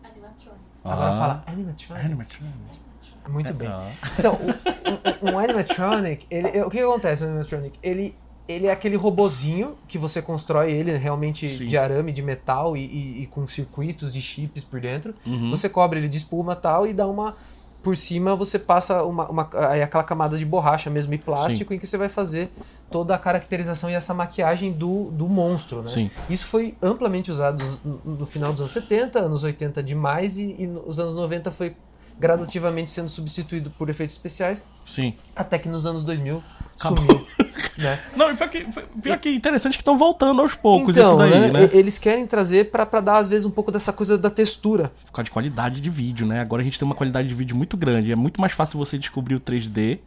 [0.02, 0.80] Animatronics.
[0.82, 1.18] Agora Ah.
[1.18, 2.04] fala animatronics.
[2.06, 2.89] Animatronics.
[3.28, 3.68] Muito bem.
[3.68, 3.90] Ah.
[4.18, 7.78] Então, o- um, um animatronic, ele, o que acontece no animatronic?
[7.82, 8.14] Ele,
[8.48, 11.68] ele é aquele robozinho que você constrói ele realmente Sim.
[11.68, 15.14] de arame, de metal e, e- e com circuitos e chips por dentro.
[15.26, 15.50] Uhum.
[15.50, 17.36] Você cobre ele de espuma e tal e dá uma...
[17.82, 19.42] Por cima você passa uma, uma,
[19.82, 22.50] aquela camada de borracha mesmo e plástico em que você vai fazer
[22.90, 25.88] toda a caracterização e essa maquiagem do, do monstro, né?
[25.88, 26.10] Sim.
[26.28, 30.66] Isso foi amplamente usado no, no final dos anos 70, anos 80 demais e, e
[30.66, 31.74] nos anos 90 foi
[32.20, 35.14] gradativamente sendo substituído por efeitos especiais, Sim.
[35.34, 36.42] até que nos anos 2000
[36.78, 36.98] Acabou.
[36.98, 37.26] sumiu.
[37.78, 37.98] né?
[38.14, 38.66] Não, e pior que,
[39.02, 41.70] pior que interessante que estão voltando aos poucos então, isso daí, né?
[41.72, 44.92] e- Eles querem trazer pra dar, às vezes, um pouco dessa coisa da textura.
[45.06, 46.40] Por causa de qualidade de vídeo, né?
[46.40, 48.12] Agora a gente tem uma qualidade de vídeo muito grande.
[48.12, 49.98] É muito mais fácil você descobrir o 3D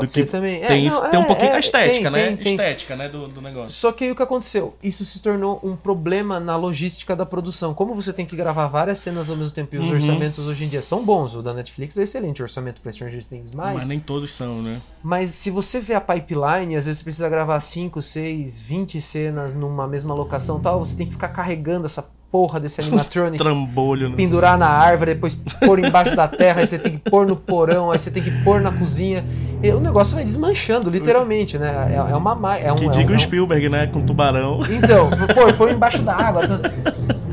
[0.00, 0.62] Pode ser também.
[0.62, 2.36] É, tem, não, isso- tem um é, pouquinho é, a estética, tem, né?
[2.36, 2.52] tem.
[2.52, 3.70] Estética, né, do, do negócio.
[3.70, 4.74] Só que aí o que aconteceu?
[4.82, 7.74] Isso se tornou um problema na logística da produção.
[7.74, 9.94] Como você tem que gravar várias cenas ao mesmo tempo e os Uhum.
[9.94, 13.24] orçamentos hoje em dia são bons, o da Netflix é excelente, o orçamento para Stranger
[13.24, 13.74] Things mais.
[13.76, 14.80] Mas nem todos são, né?
[15.02, 19.54] Mas se você vê a pipeline, às vezes você precisa gravar 5, 6, 20 cenas
[19.54, 24.10] numa mesma locação e tal, você tem que ficar carregando essa porra desse animatronic, Trambolho,
[24.10, 24.16] né?
[24.16, 27.90] pendurar na árvore, depois pôr embaixo da terra, aí você tem que pôr no porão,
[27.90, 29.24] aí você tem que pôr na cozinha.
[29.62, 31.92] E o negócio vai desmanchando, literalmente, né?
[31.92, 33.86] É, é uma ma- é um, Que é um- diga é o um- Spielberg, né?
[33.86, 34.60] Com tubarão.
[34.70, 36.42] Então, pô, põe embaixo da água.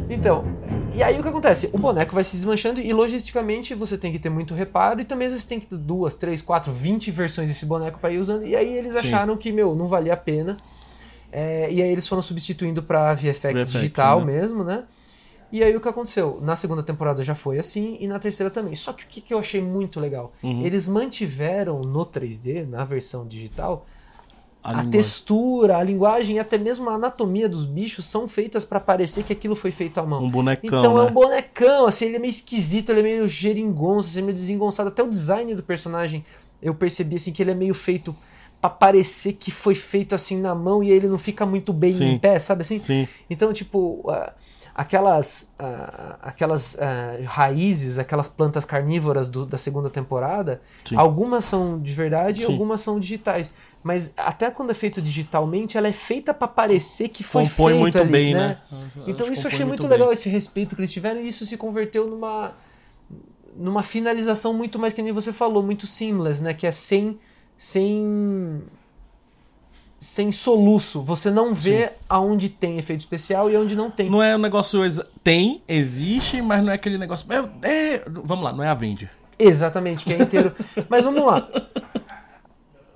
[0.09, 0.45] Então,
[0.95, 1.69] e aí o que acontece?
[1.73, 5.27] O boneco vai se desmanchando e logisticamente você tem que ter muito reparo e também
[5.27, 8.45] vezes tem que ter duas, três, quatro, vinte versões desse boneco para ir usando.
[8.45, 8.99] E aí eles Sim.
[8.99, 10.55] acharam que, meu, não valia a pena.
[11.35, 14.25] É, e aí eles foram substituindo para VFX, VFX, digital né?
[14.33, 14.83] mesmo, né?
[15.51, 16.39] E aí o que aconteceu?
[16.41, 18.75] Na segunda temporada já foi assim e na terceira também.
[18.75, 20.31] Só que o que, que eu achei muito legal?
[20.43, 20.63] Uhum.
[20.63, 23.85] Eles mantiveram no 3D, na versão digital,
[24.63, 24.91] a, linguagem.
[24.91, 29.33] textura, a linguagem e até mesmo a anatomia dos bichos são feitas pra parecer que
[29.33, 30.23] aquilo foi feito à mão.
[30.23, 31.09] Um bonecão, então é né?
[31.09, 34.89] um bonecão, assim, ele é meio esquisito, ele é meio geringonça, assim, meio desengonçado.
[34.89, 36.23] Até o design do personagem,
[36.61, 38.15] eu percebi assim que ele é meio feito
[38.63, 42.11] pra parecer que foi feito assim na mão e ele não fica muito bem Sim.
[42.13, 42.79] em pé, sabe assim?
[42.79, 43.09] Sim.
[43.29, 44.31] Então, tipo, ah,
[44.73, 50.95] aquelas, ah, aquelas ah, raízes, aquelas plantas carnívoras do- da segunda temporada, Sim.
[50.95, 53.53] algumas são de verdade e algumas são digitais.
[53.83, 57.81] Mas até quando é feito digitalmente, ela é feita pra parecer que foi Compõe feito
[57.81, 58.59] muito ali, bem, né?
[58.71, 58.77] né?
[59.07, 59.89] Então isso eu achei muito bem.
[59.89, 62.53] legal, esse respeito que eles tiveram, e isso se converteu numa
[63.57, 66.53] numa finalização muito mais que nem você falou, muito seamless, né?
[66.53, 67.19] Que é sem
[67.67, 68.61] sem
[69.97, 71.01] sem soluço.
[71.01, 74.09] Você não vê aonde tem efeito especial e aonde não tem.
[74.09, 74.83] Não é um negócio.
[74.83, 77.25] exa- Tem, existe, mas não é aquele negócio.
[77.27, 79.09] Meu, é, vamos lá, não é a Avenger.
[79.39, 80.53] Exatamente, que é inteiro.
[80.87, 81.49] Mas vamos lá.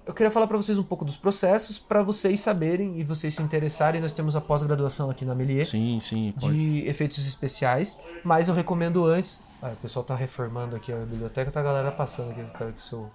[0.06, 3.42] Eu queria falar pra vocês um pouco dos processos, pra vocês saberem e vocês se
[3.42, 4.00] interessarem.
[4.00, 6.54] Nós temos a pós-graduação aqui na Melier Sim, sim, pode.
[6.54, 9.42] de efeitos especiais, mas eu recomendo antes.
[9.62, 12.42] Ah, o pessoal tá reformando aqui a biblioteca, tá a galera passando aqui.
[12.42, 13.10] Eu quero que o seu.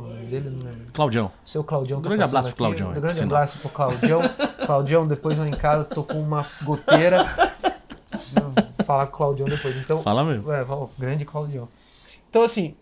[0.00, 0.50] Como é o nome dele?
[0.50, 0.86] Não lembro.
[0.92, 1.30] Claudião.
[1.44, 2.56] Seu Claudião tá Grande abraço pro.
[2.56, 4.20] Claudião, Um grande abraço pro Claudião.
[4.66, 7.24] Claudião, depois lá em casa, tô com uma goteira.
[8.10, 8.52] Preciso
[8.84, 9.76] falar com o Claudião depois.
[9.76, 10.50] Então, Fala mesmo.
[10.52, 11.68] é, ó, grande Claudião.
[12.30, 12.74] Então, assim,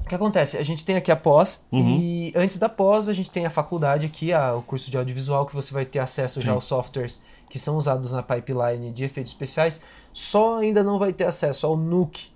[0.00, 0.56] o que acontece?
[0.56, 1.98] A gente tem aqui a pós, Uhum.
[2.00, 5.46] e antes da pós, a gente tem a faculdade aqui, a- o curso de audiovisual,
[5.46, 6.54] que você vai ter acesso já Sim.
[6.54, 9.82] aos softwares que são usados na pipeline de efeitos especiais.
[10.12, 12.30] Só ainda não vai ter acesso ao Nuke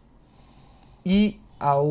[1.05, 1.87] e ao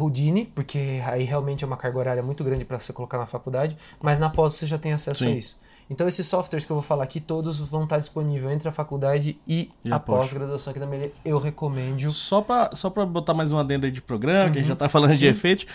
[0.00, 3.76] Houdini, porque aí realmente é uma carga horária muito grande para você colocar na faculdade,
[4.00, 5.36] mas na pós você já tem acesso a Sim.
[5.36, 5.60] isso.
[5.88, 9.38] Então esses softwares que eu vou falar aqui, todos vão estar disponíveis entre a faculdade
[9.46, 10.18] e, E a a pós.
[10.30, 11.12] pós-graduação aqui da Melier.
[11.24, 12.10] Eu recomendo.
[12.10, 14.74] Só pra, só pra botar mais uma adenda aí de programa, que a gente Uhum.
[14.74, 15.26] já tá falando de Sim.
[15.26, 15.66] efeitos.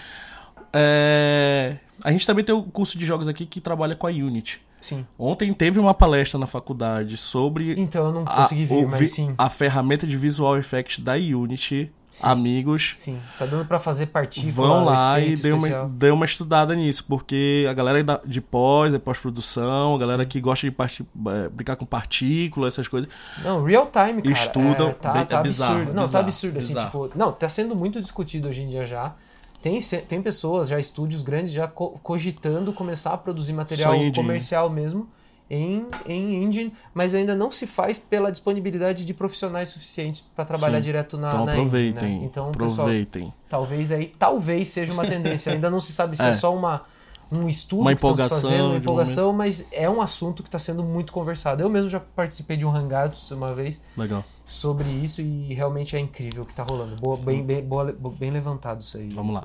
[0.74, 4.62] É, A gente também tem o curso de jogos aqui que trabalha com a Unity.
[4.82, 5.06] Sim.
[5.20, 9.00] Ontem teve uma palestra na faculdade sobre Então eu não a, consegui vir, o mas
[9.00, 9.36] vi- sim.
[9.38, 12.94] a ferramenta de visual effects da Unity amigos.
[12.98, 14.52] Sim, tá dando pra fazer partícula.
[14.52, 19.00] Vão lá e dê uma, dê uma estudada nisso, porque a galera de pós, é
[19.00, 23.10] pós-produção, a galera que gosta de parti- eh, brincar com partículas, essas coisas.
[23.44, 24.34] Não, real time, cara.
[24.34, 25.94] Estudam, é, tá, bem- tá é bizarro, absurdo.
[25.94, 27.08] Não, tá absurdo, assim, bizarro.
[27.08, 27.18] tipo...
[27.20, 29.14] Não, tá sendo muito discutido hoje em dia já.
[29.62, 35.08] Tem, tem pessoas, já estúdios grandes, já co- cogitando começar a produzir material comercial mesmo
[35.54, 40.78] em, em engine, mas ainda não se faz pela disponibilidade de profissionais suficientes para trabalhar
[40.78, 40.84] Sim.
[40.84, 42.26] direto na, Então na aproveitem, engine, né?
[42.26, 43.34] Então, pessoal, aproveitem.
[43.50, 45.52] talvez aí, talvez seja uma tendência.
[45.52, 46.34] Ainda não se sabe se é, É.
[46.34, 46.86] só uma
[47.34, 50.60] um estudo Uma que estão se fazendo, uma empolgação, mas é um assunto que está
[50.60, 51.64] sendo muito conversado.
[51.64, 54.22] Eu mesmo já participei de um Hangouts uma vez Legal.
[54.46, 56.98] sobre isso e realmente é incrível o que está rolando.
[56.98, 59.08] Boa, bem, bem, boa- bem levantado isso aí.
[59.12, 59.44] Vamos lá.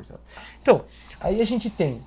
[0.60, 0.82] Então,
[1.20, 2.00] aí a gente tem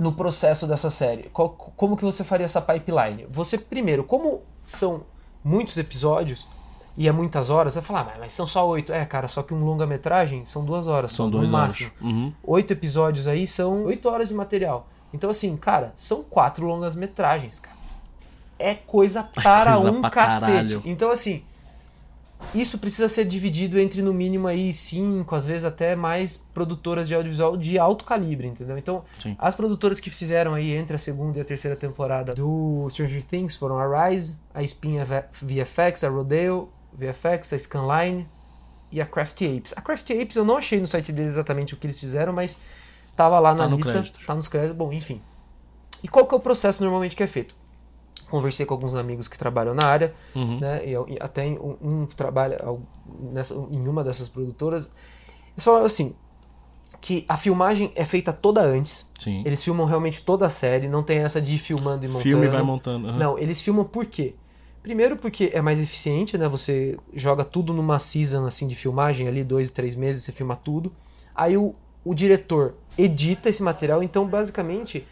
[0.00, 3.26] no processo dessa série, qual- como que você faria essa pipeline?
[3.30, 5.02] Você, primeiro, como são
[5.44, 6.48] muitos episódios
[6.96, 8.92] e é muitas horas, você vai falar, ah, mas- são só oito.
[8.92, 11.52] É, cara, só que um longa-metragem são duas horas, São no duas horas.
[11.52, 11.90] máximo.
[12.00, 12.32] Uhum.
[12.42, 14.88] Oito episódios aí são oito horas de material.
[15.12, 17.76] Então, assim, cara, são quatro longas-metragens, cara.
[18.58, 20.46] É coisa para coisa um cacete.
[20.50, 20.82] caralho.
[20.84, 21.42] Então, assim,
[22.54, 27.14] isso precisa ser dividido entre no mínimo aí cinco, às vezes até mais produtoras de
[27.14, 28.76] audiovisual de alto calibre, entendeu?
[28.76, 29.36] Então, Sim.
[29.38, 33.54] as produtoras que fizeram aí entre a segunda e a terceira temporada do Stranger Things
[33.54, 38.28] foram a Rise, a Espinha V- VFX, a Rodeo VFX, a Scanline
[38.90, 39.72] e a Craft Apes.
[39.76, 42.60] A Craft Apes eu não achei no site deles exatamente o que eles fizeram, mas
[43.14, 44.26] tava lá na Tá no lista, créditos.
[44.26, 45.20] tá nos créditos, bom, enfim.
[46.02, 47.54] E qual que é o processo normalmente que é feito?
[48.30, 50.58] Conversei com alguns amigos que trabalham na área, Uhum.
[50.60, 50.82] né?
[50.86, 52.80] E, e até um, um trabalha al-
[53.32, 54.90] nessa, em uma dessas produtoras.
[55.54, 56.14] Eles falaram assim
[57.00, 59.10] que a filmagem é feita toda antes.
[59.18, 59.42] Sim.
[59.44, 62.22] Eles filmam realmente toda a série, não tem essa de ir filmando e montando.
[62.22, 63.08] Filme vai montando.
[63.08, 63.16] uhum.
[63.16, 64.34] Não, eles filmam por quê?
[64.82, 66.48] Primeiro porque é mais eficiente, né?
[66.48, 70.92] Você joga tudo numa season assim de filmagem ali, dois, três meses, você filma tudo.
[71.34, 75.06] Aí o, o diretor edita esse material, então basicamente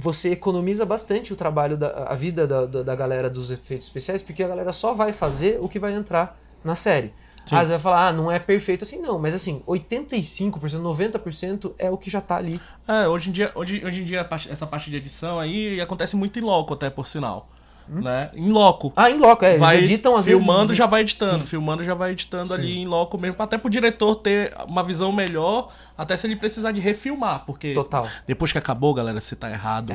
[0.00, 4.22] você economiza bastante o trabalho, da, a vida da, da, da galera dos efeitos especiais,
[4.22, 7.12] porque a galera só vai fazer o que vai entrar na série.
[7.44, 7.56] Sim.
[7.56, 11.90] Ah, você vai falar, ah, não é perfeito assim, não, mas assim, 85%, 90% é
[11.90, 12.60] o que já tá ali.
[12.86, 16.16] É, hoje em dia, hoje, hoje em dia parte- essa parte de edição aí acontece
[16.16, 17.48] muito em loco, até por sinal.
[17.92, 18.30] Né?
[18.34, 18.92] Em loco.
[18.94, 20.76] Ah, em loco, é, vai eles editam às filmando vezes.
[20.76, 21.48] já vai editando, Sim.
[21.50, 22.60] filmando já vai editando Sim.
[22.60, 26.70] ali em loco mesmo, até pro diretor ter uma visão melhor, até se ele precisar
[26.70, 28.06] de refilmar, porque Total.
[28.26, 29.92] depois que acabou, galera, se tá errado,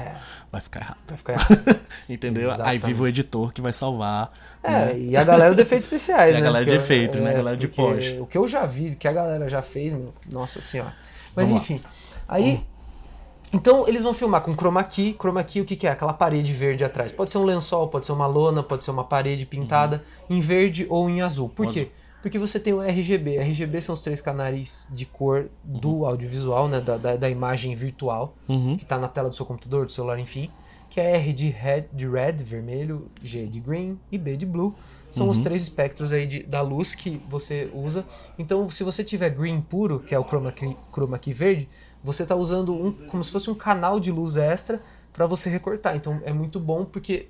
[0.52, 0.98] vai ficar errado.
[1.08, 1.80] Vai ficar errado.
[2.10, 2.50] Entendeu?
[2.50, 2.86] Aí Exatamente.
[2.86, 4.32] vive o editor que vai salvar.
[4.62, 5.00] É, né?
[5.00, 6.46] e a galera de efeitos especiais, E a né?
[6.46, 7.32] galera de Porque, efeito, né?
[7.32, 8.14] A galera de pós.
[8.20, 10.94] O que eu já vi, que a galera já fez, meu, nossa senhora.
[11.36, 11.76] Mas Vamos lá.
[11.76, 11.82] enfim,
[12.28, 12.66] aí...
[13.54, 15.16] Então eles vão filmar com chroma key.
[15.20, 15.92] Chroma key o que, que é?
[15.92, 17.12] Aquela parede verde atrás.
[17.12, 20.86] Pode ser um lençol, pode ser uma lona, pode ser uma parede pintada em verde
[20.90, 21.50] ou em azul.
[21.50, 21.72] Por Uhum.
[21.72, 21.90] Quê?
[22.22, 23.38] Porque você tem o RGB.
[23.38, 26.82] RGB são os três canais de cor do audiovisual, né?
[26.82, 28.78] Da, da, da imagem virtual Uhum.
[28.78, 30.50] que está na tela do seu computador, do celular, enfim,
[30.90, 34.74] que é R de red, de red, vermelho, G de green e B de blue.
[35.12, 35.32] São Uhum.
[35.32, 38.04] os três espectros aí de- da luz que você usa.
[38.40, 41.70] Então, se você tiver green puro, que é o chroma key, chroma key verde,
[42.06, 45.96] você está usando um, como se fosse um canal de luz extra para você recortar.
[45.96, 47.28] Então, é muito bom porque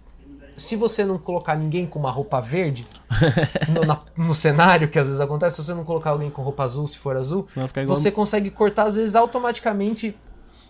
[0.57, 2.85] se você não colocar ninguém com uma roupa verde
[3.73, 6.63] no, na- no cenário, que às vezes acontece, se você não colocar alguém com roupa
[6.63, 7.45] azul, se for azul,
[7.87, 10.15] você consegue cortar às vezes automaticamente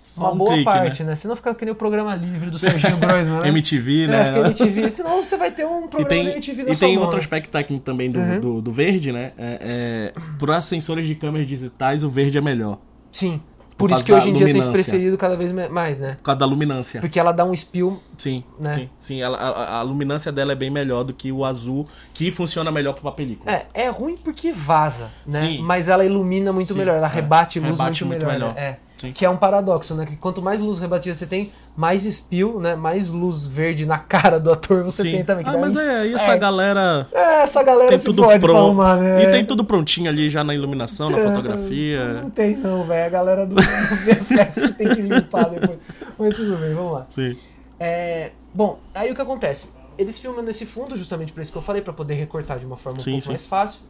[0.04, 1.16] Só uma um boa clique, parte, né?
[1.16, 3.48] Senão fica que nem o programa livre do Serginho Groisman, né?
[3.50, 4.26] MTV, É, né?
[4.34, 4.92] fica MTV.
[4.92, 7.18] Senão você vai ter um E programa tem, da MTV na e tem mão, outro
[7.18, 7.24] né?
[7.24, 8.40] aspecto técnico também do, Uhum.
[8.40, 9.34] do, do verde, né?
[9.38, 12.80] É, é, para sensores de câmeras digitais, o verde é melhor.
[13.12, 13.42] Sim.
[13.78, 14.84] Por, Por isso que hoje em dia tem se luminância.
[14.92, 16.16] preferido cada vez mais, né?
[16.16, 17.02] Por causa da luminância.
[17.02, 18.02] Porque ela dá um spill.
[18.18, 18.74] Sim, Né?
[18.74, 19.22] sim, sim.
[19.22, 22.94] Ela, a, a luminância dela é bem melhor do que o azul, que funciona melhor
[22.94, 23.52] pra película.
[23.52, 25.40] É, é ruim porque vaza, né?
[25.40, 25.62] Sim.
[25.62, 27.10] Mas ela ilumina muito Sim, melhor, ela é.
[27.10, 28.54] rebate luz Rebate muito, muito melhor.
[28.54, 28.56] melhor.
[28.56, 28.78] né?
[28.82, 28.86] É.
[29.14, 30.06] Que é um paradoxo, né?
[30.06, 32.76] Que quanto mais luz rebatida você tem, mais spill, né?
[32.76, 35.12] Mais luz verde na cara do ator você Sim.
[35.12, 35.44] tem também.
[35.44, 36.40] que Ah, mas é, e essa inferno.
[36.42, 38.56] galera É, essa galera tem tudo pronto.
[38.56, 39.24] arrumar, né?
[39.26, 42.26] E tem tudo prontinho ali já na iluminação, na Não fotografia.
[42.34, 43.06] tem não, velho.
[43.06, 45.78] A galera do, do VFX tem que limpar depois.
[46.18, 47.08] Mas tudo bem, vamos lá.
[47.14, 47.36] Sim.
[47.80, 49.74] É, bom, aí o que acontece?
[49.98, 52.78] Eles filmam nesse fundo, justamente por isso que eu falei, para poder recortar de uma
[52.78, 53.30] forma um Sim, pouco sim.
[53.30, 53.82] mais fácil.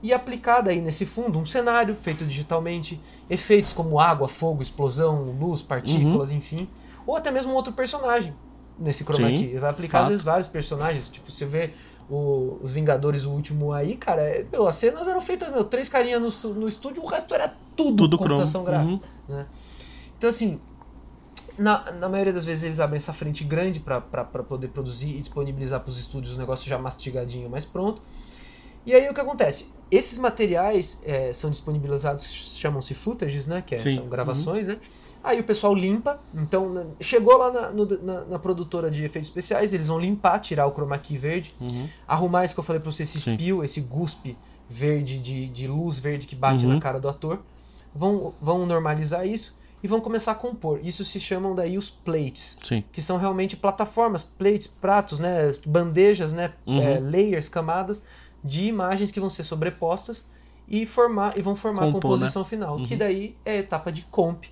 [0.00, 5.60] E aplicar daí nesse fundo um cenário feito digitalmente, efeitos como água, fogo, explosão, luz,
[5.60, 6.68] partículas, enfim.
[7.04, 8.32] Ou até mesmo um outro personagem
[8.78, 9.34] nesse chroma Uhum.
[9.36, 9.58] Key.
[9.58, 10.10] Vai aplicar às fato.
[10.10, 11.08] vezes vários personagens.
[11.08, 11.70] Tipo, você vê
[12.08, 15.88] o- os Vingadores, o último aí, cara, é- meu, as cenas eram feitas, meu, três
[15.88, 19.04] carinhas no, no estúdio, o resto era tudo, Tudo computação gráfica.
[19.28, 19.44] Uhum.
[20.16, 20.60] Então, assim,
[21.58, 25.80] na, na maioria das vezes eles abrem essa frente grande para poder produzir e disponibilizar
[25.80, 28.00] para os estúdios o negócio já mastigadinho, mais pronto.
[28.86, 29.74] E aí o que acontece?
[29.90, 32.24] Esses materiais é, são disponibilizados,
[32.58, 33.62] chamam-se footages, né?
[33.66, 34.78] Que é- são gravações, né?
[35.22, 39.28] Aí o pessoal limpa, então né, chegou lá na, no- na- na produtora de efeitos
[39.28, 41.88] especiais, eles vão limpar, tirar o chroma key verde, Uhum.
[42.06, 43.34] arrumar isso que eu falei pra você, esse Sim.
[43.34, 44.38] spill, esse guspe
[44.70, 46.74] verde de, de luz verde que bate Uhum.
[46.74, 47.40] na cara do ator,
[47.92, 50.80] vão, vão normalizar isso e vão começar a compor.
[50.82, 52.82] Isso se chamam daí os plates, Sim.
[52.92, 56.80] que são realmente plataformas, plates, pratos, né, bandejas, né, Uhum.
[56.82, 58.02] é, layers, camadas
[58.42, 60.24] de imagens que vão ser sobrepostas
[60.66, 62.98] e formar e vão formar a Compor, composição final, que Uhum.
[62.98, 64.44] daí é a etapa de comp,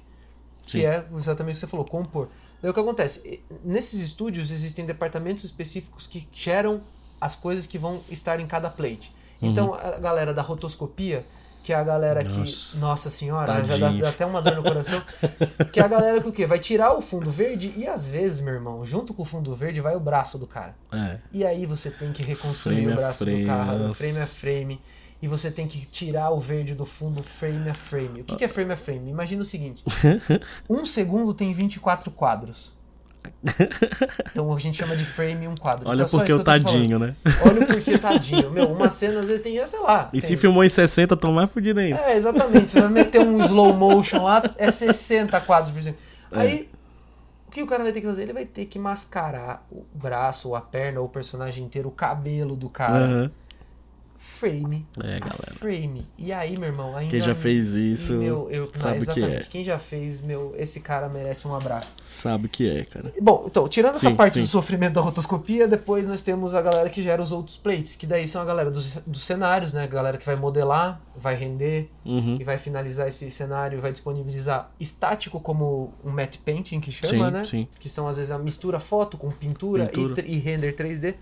[0.64, 0.84] que Sim.
[0.84, 2.28] é exatamente o que você falou, compor.
[2.62, 3.40] Daí o que acontece?
[3.64, 6.80] Nesses estúdios existem departamentos específicos que geram
[7.20, 9.14] as coisas que vão estar em cada plate.
[9.42, 9.50] Uhum.
[9.50, 11.24] Então a galera da rotoscopia,
[11.66, 12.38] que é a galera que.
[12.38, 12.78] Nossa.
[12.78, 15.02] Nossa senhora, já dá, dá até uma dor no coração.
[15.72, 16.46] que é a galera que o quê?
[16.46, 19.80] Vai tirar o fundo verde e às vezes, meu irmão, junto com o fundo verde
[19.80, 20.76] vai o braço do cara.
[20.92, 21.18] É.
[21.32, 23.94] E aí você tem que reconstruir Frame o braço frame, do carro, nossa.
[23.94, 24.80] frame a frame.
[25.20, 28.20] E você tem que tirar o verde do fundo frame a frame.
[28.20, 29.10] O que, que é frame a frame?
[29.10, 29.82] Imagina o seguinte:
[30.70, 32.75] um segundo tem 24 quadros.
[34.30, 35.88] Então a gente chama de frame um quadro.
[35.88, 37.14] Olha Então, porque o tadinho, né?
[37.44, 38.50] Olha o porquê tadinho.
[38.50, 40.08] Meu, uma cena às vezes tem, sei lá.
[40.08, 41.98] E tem- se filmou em 60, tão mais fudido ainda.
[42.00, 42.68] É, exatamente.
[42.68, 45.98] Você vai meter um slow motion lá, é 60 quadros por segundo.
[46.32, 46.40] É.
[46.40, 46.68] Aí,
[47.46, 48.22] o que o cara vai ter que fazer?
[48.22, 51.92] Ele vai ter que mascarar o braço, ou a perna, ou o personagem inteiro, o
[51.92, 52.96] cabelo do cara.
[52.96, 53.30] Aham.
[54.18, 54.86] Frame.
[55.02, 55.54] É, galera.
[55.54, 56.06] Frame.
[56.18, 57.10] E aí, meu irmão, ainda.
[57.10, 59.46] Quem já fez isso e, meu, eu, sabe que exatamente.
[59.46, 59.50] é.
[59.50, 61.88] Quem já fez, meu, esse cara merece um abraço.
[62.04, 63.12] Sabe o que é, cara.
[63.20, 64.40] Bom, então, tirando essa Sim, parte sim.
[64.42, 68.06] do sofrimento da rotoscopia, depois nós temos a galera que gera os outros plates, que
[68.06, 69.84] daí são a galera dos, dos cenários, né?
[69.84, 72.36] A galera que vai modelar, vai render, Uhum.
[72.40, 77.32] e vai finalizar esse cenário, vai disponibilizar estático como um matte painting que chama, Sim,
[77.32, 77.44] né?
[77.44, 77.68] sim.
[77.80, 80.14] Que são às vezes a mistura foto com pintura, E, Pintura.
[80.14, 81.14] tr- e render 3D.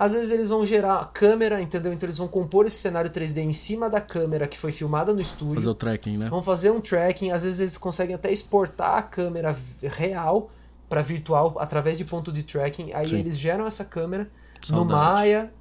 [0.00, 1.92] Às vezes eles vão gerar a câmera, entendeu?
[1.92, 5.20] Então eles vão compor esse cenário 3D em cima da câmera que foi filmada no
[5.20, 5.56] estúdio.
[5.56, 6.26] Fazer o tracking, né?
[6.30, 10.50] Vão fazer um tracking, às vezes eles conseguem até exportar a câmera real
[10.88, 12.94] para virtual através de ponto de tracking.
[12.94, 13.18] Aí Sim.
[13.18, 14.30] eles geram essa câmera
[14.70, 14.90] no Saudade.
[14.90, 15.52] Maya.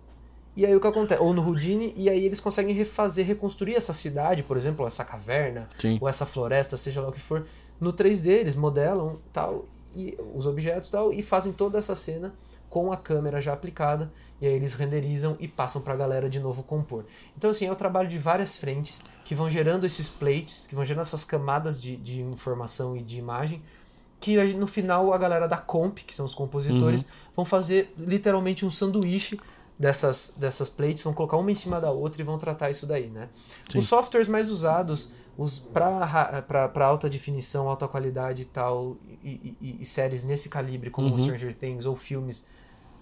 [0.55, 1.21] E aí o que acontece?
[1.21, 5.67] Ou no Houdini, e aí eles conseguem refazer, reconstruir essa cidade, por exemplo, essa caverna,
[5.77, 5.97] Sim.
[5.99, 7.45] ou essa floresta, seja lá o que for,
[7.77, 12.33] no 3D, eles modelam tal, e os objetos tal, e fazem toda essa cena
[12.69, 14.11] com a câmera já aplicada,
[14.41, 17.05] e aí eles renderizam e passam pra galera de novo compor.
[17.37, 20.85] Então, assim, é o trabalho de várias frentes que vão gerando esses plates, que vão
[20.85, 23.61] gerando essas camadas de, de informação e de imagem,
[24.19, 27.05] que a no final a galera da comp, que são os compositores,
[27.35, 29.39] vão fazer literalmente um sanduíche
[29.77, 33.07] dessas, dessas plates, vão colocar uma em cima da outra e vão tratar isso daí,
[33.07, 33.29] né?
[33.71, 33.79] Sim.
[33.79, 39.85] Os softwares mais usados os para alta definição, alta qualidade e tal, e, e- e
[39.85, 41.19] séries nesse calibre, como Uhum.
[41.19, 42.45] Stranger Things ou filmes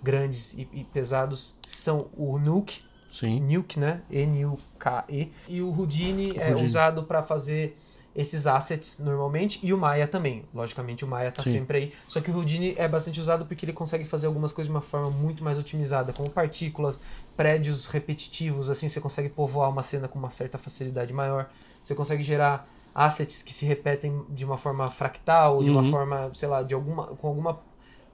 [0.01, 2.81] grandes e, e pesados, são o Nuke,
[3.11, 3.39] Sim.
[3.41, 4.01] Nuke, né?
[4.09, 6.65] N-U-K-E, e o Houdini é Houdini.
[6.65, 7.77] usado para fazer
[8.15, 10.43] esses assets normalmente, e o Maya também.
[10.53, 11.51] Logicamente o Maya tá Sim.
[11.51, 11.93] sempre aí.
[12.07, 14.81] Só que o Houdini é bastante usado porque ele consegue fazer algumas coisas de uma
[14.81, 16.99] forma muito mais otimizada, como partículas,
[17.35, 21.49] prédios repetitivos, assim você consegue povoar uma cena com uma certa facilidade maior.
[21.83, 25.91] Você consegue gerar assets que se repetem de uma forma fractal, de uma Uhum.
[25.91, 27.66] forma, sei lá, de alguma com alguma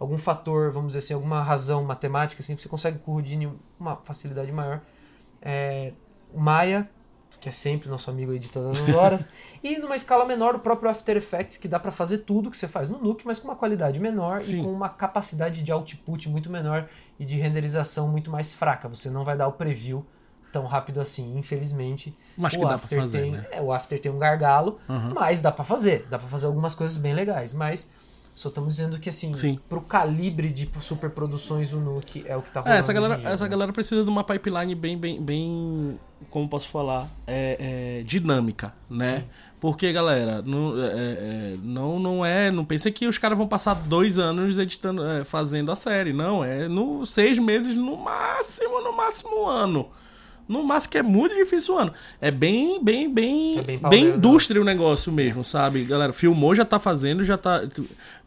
[0.04, 3.96] algum fator, vamos dizer assim, alguma razão matemática, assim, você consegue com o Houdini uma
[4.04, 4.82] facilidade maior.
[5.42, 5.94] É,
[6.34, 6.90] o Maya,
[7.40, 9.28] que é sempre nosso amigo aí de todas as horas,
[9.64, 12.68] e numa escala menor o próprio After Effects, que dá pra fazer tudo que você
[12.68, 14.64] faz no Nuke, mas com uma qualidade menor e Sim.
[14.64, 16.88] com uma capacidade de output muito menor
[17.20, 18.88] e de renderização muito mais fraca.
[18.90, 20.06] Você não vai dar o preview
[20.52, 22.16] tão rápido assim, infelizmente.
[22.38, 23.46] Mas o que dá pra After fazer, tem, né?
[23.52, 25.14] é, o After tem um gargalo, Aham.
[25.14, 26.06] mas dá pra fazer.
[26.10, 27.92] Dá pra fazer algumas coisas bem legais, mas
[28.36, 29.60] só estamos dizendo que assim, Sim.
[29.70, 32.76] pro calibre de superproduções o Nuke é o que tá rolando.
[32.76, 33.50] É, essa galera, dia, essa né?
[33.50, 39.20] galera precisa de uma pipeline bem, bem, bem, como posso falar, é, é, dinâmica, né?
[39.20, 39.26] Sim.
[39.60, 43.76] Porque, galera, não é, é, não, não é, não pensa que os caras vão passar
[43.76, 48.92] dois anos editando, é, fazendo a série, não, é no seis meses no máximo, no
[48.92, 49.90] máximo um ano.
[50.48, 51.94] No máximo que é muito difícil um ano.
[52.20, 54.16] É bem, bem, bem, É bem bem, né?
[54.16, 55.84] indústria o negócio mesmo, sabe?
[55.86, 57.62] Galera, filmou, já tá fazendo, já tá.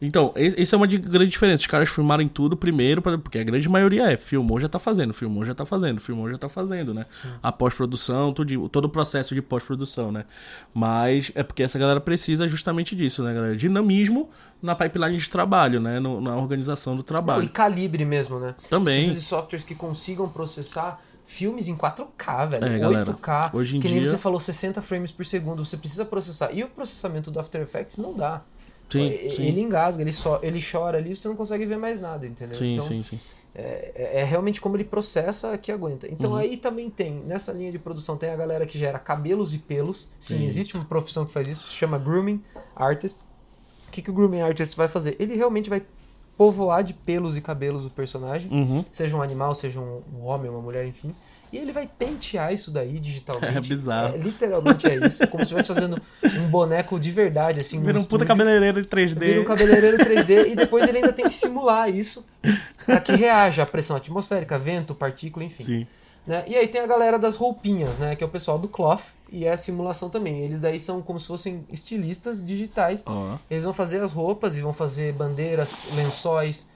[0.01, 1.61] Então, essa é uma de- grande diferença.
[1.61, 5.45] Os caras filmarem tudo primeiro, porque a grande maioria é filmou, já tá fazendo, filmou,
[5.45, 7.05] já tá fazendo, filmou, já tá fazendo, né?
[7.41, 10.25] A pós-produção, todo o processo de pós-produção, né?
[10.73, 13.55] Mas é porque essa galera precisa justamente disso, né, galera?
[13.55, 14.29] Dinamismo
[14.61, 15.99] na pipeline de trabalho, né?
[15.99, 17.49] No- na organização do Não, e trabalho.
[17.49, 18.55] calibre mesmo, né?
[18.69, 19.01] Também.
[19.01, 22.65] Você precisa de softwares que consigam processar filmes em 4K, velho.
[22.65, 23.51] É, galera, 8K.
[23.53, 25.63] hoje em que nem dia- você falou, 60 frames por segundo.
[25.63, 26.51] Você precisa processar.
[26.51, 28.41] E o processamento do After Effects não dá.
[28.89, 29.59] Sim, ele sim.
[29.59, 32.55] engasga, ele, só, ele chora ali, você não consegue ver mais nada, entendeu?
[32.55, 33.19] Sim, então, sim, sim.
[33.53, 36.07] É, é- é realmente como ele processa que aguenta.
[36.09, 36.37] Então Uhum.
[36.37, 40.09] aí também tem, nessa linha de produção, tem a galera que gera cabelos e pelos.
[40.17, 40.45] Sim, Sim.
[40.45, 42.41] existe uma profissão que faz isso, se chama Grooming
[42.73, 43.19] Artist.
[43.87, 45.17] O que, que o Grooming Artist vai fazer?
[45.19, 45.83] Ele realmente vai
[46.37, 48.85] povoar de pelos e cabelos o personagem, Uhum.
[48.91, 51.13] seja um animal, seja um, um homem, uma mulher, enfim.
[51.51, 53.55] E ele vai pentear isso daí digitalmente.
[53.57, 54.15] É bizarro.
[54.15, 55.25] É, literalmente é isso.
[55.29, 56.01] Como se estivesse fazendo
[56.41, 57.81] um boneco de verdade, assim.
[57.81, 59.17] Vira um puta cabeleireiro de 3D.
[59.19, 62.25] Vira um cabeleireiro 3D e depois ele ainda tem que simular isso
[62.85, 65.63] para que reaja à pressão atmosférica, vento, partícula, enfim.
[65.63, 65.87] Sim.
[66.27, 66.43] Né?
[66.47, 68.15] E aí tem a galera das roupinhas, né?
[68.15, 70.41] Que é o pessoal do cloth e é a simulação também.
[70.43, 73.01] Eles daí são como se fossem estilistas digitais.
[73.05, 73.37] Ó.
[73.49, 76.69] Eles vão fazer as roupas e vão fazer bandeiras, lençóis,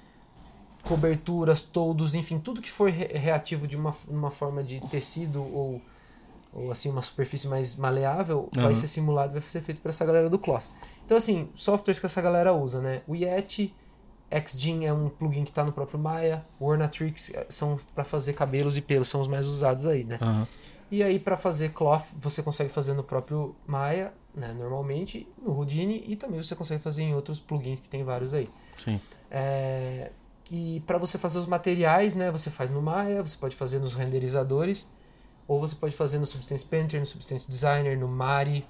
[0.84, 5.80] coberturas, toldos, enfim, tudo que for re- reativo de uma, uma forma de tecido ou,
[6.54, 8.76] ou assim uma superfície mais maleável vai Aham.
[8.76, 10.64] ser simulado, vai ser feito por essa galera do cloth.
[11.06, 13.02] Então assim, softwares que essa galera usa, né?
[13.08, 13.74] O Yeti,
[14.40, 18.78] XGen é um plugin que está no próprio Maya, Ornatrix eh, são para fazer cabelos
[18.78, 20.18] e pelos, são os mais usados aí, né?
[20.22, 20.48] Aham.
[20.92, 26.04] E aí, para fazer cloth, você consegue fazer no próprio Maya, né, normalmente, no Houdini,
[26.06, 28.50] e também você consegue fazer em outros plugins que tem vários aí.
[28.78, 29.00] Sim.
[29.30, 30.12] É,
[30.52, 33.94] e para você fazer os materiais, né, você faz no Maya, você pode fazer nos
[33.94, 34.94] renderizadores,
[35.48, 38.68] ou você pode fazer no Substance Painter, no Substance Designer, no Mari,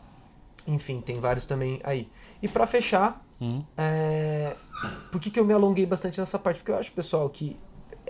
[0.68, 2.08] enfim, tem vários também aí.
[2.40, 3.64] E para fechar, Hum.
[3.78, 4.56] é,
[5.12, 6.58] por que, que eu me alonguei bastante nessa parte?
[6.60, 7.58] Porque eu acho, pessoal, que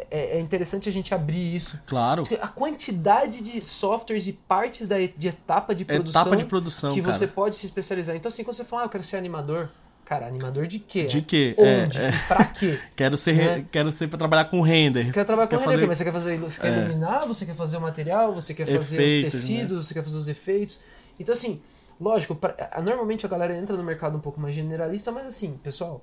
[0.09, 2.23] é, é interessante a gente abrir isso Claro.
[2.41, 7.01] a quantidade de softwares e partes da, de etapa de produção Etapa de produção, que
[7.01, 7.13] cara.
[7.13, 8.15] você pode se especializar.
[8.15, 9.69] Então, assim, quando você fala, ah, eu quero ser animador,
[10.05, 11.05] cara, animador de quê?
[11.05, 11.55] De quê?
[11.57, 11.99] É, Onde?
[11.99, 12.09] é.
[12.09, 12.79] E Pra quê?
[12.95, 13.65] Quero ser, Né?
[13.71, 15.11] quero ser pra trabalhar com render.
[15.11, 16.79] Quer trabalhar com Quer render, fazer- mas você quer fazer, você quer É.
[16.79, 20.17] iluminar, você quer fazer o material, você quer fazer Efeitos, os tecidos, você quer fazer
[20.17, 20.79] os efeitos.
[21.19, 21.61] Então, assim,
[22.01, 26.01] lógico, pra- normalmente a galera entra no mercado um pouco mais generalista, mas assim, pessoal,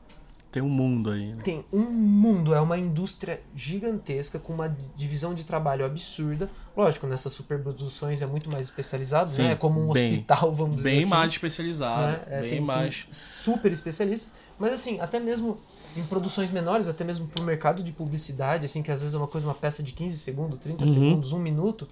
[0.50, 1.42] Tem um mundo aí, né?
[1.42, 6.48] tem um mundo, é uma indústria gigantesca com uma divisão de trabalho absurda.
[6.74, 9.52] Lógico, nessas superproduções é muito mais especializado, Sim, né?
[9.52, 11.10] É como um bem- hospital, vamos dizer Bem assim.
[11.10, 12.02] mais especializado.
[12.12, 12.20] né?
[12.30, 13.02] É, bem tem, mais.
[13.02, 15.58] tem super especialistas, mas assim, até mesmo
[15.96, 19.26] em produções menores, até mesmo pro mercado de publicidade, assim, que às vezes é uma
[19.26, 20.92] coisa, uma peça de 15 segundos, 30 Uhum.
[20.92, 21.86] segundos, um minuto,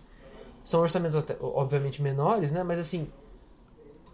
[0.65, 2.63] são orçamentos até, obviamente menores, né?
[2.63, 3.09] Mas assim,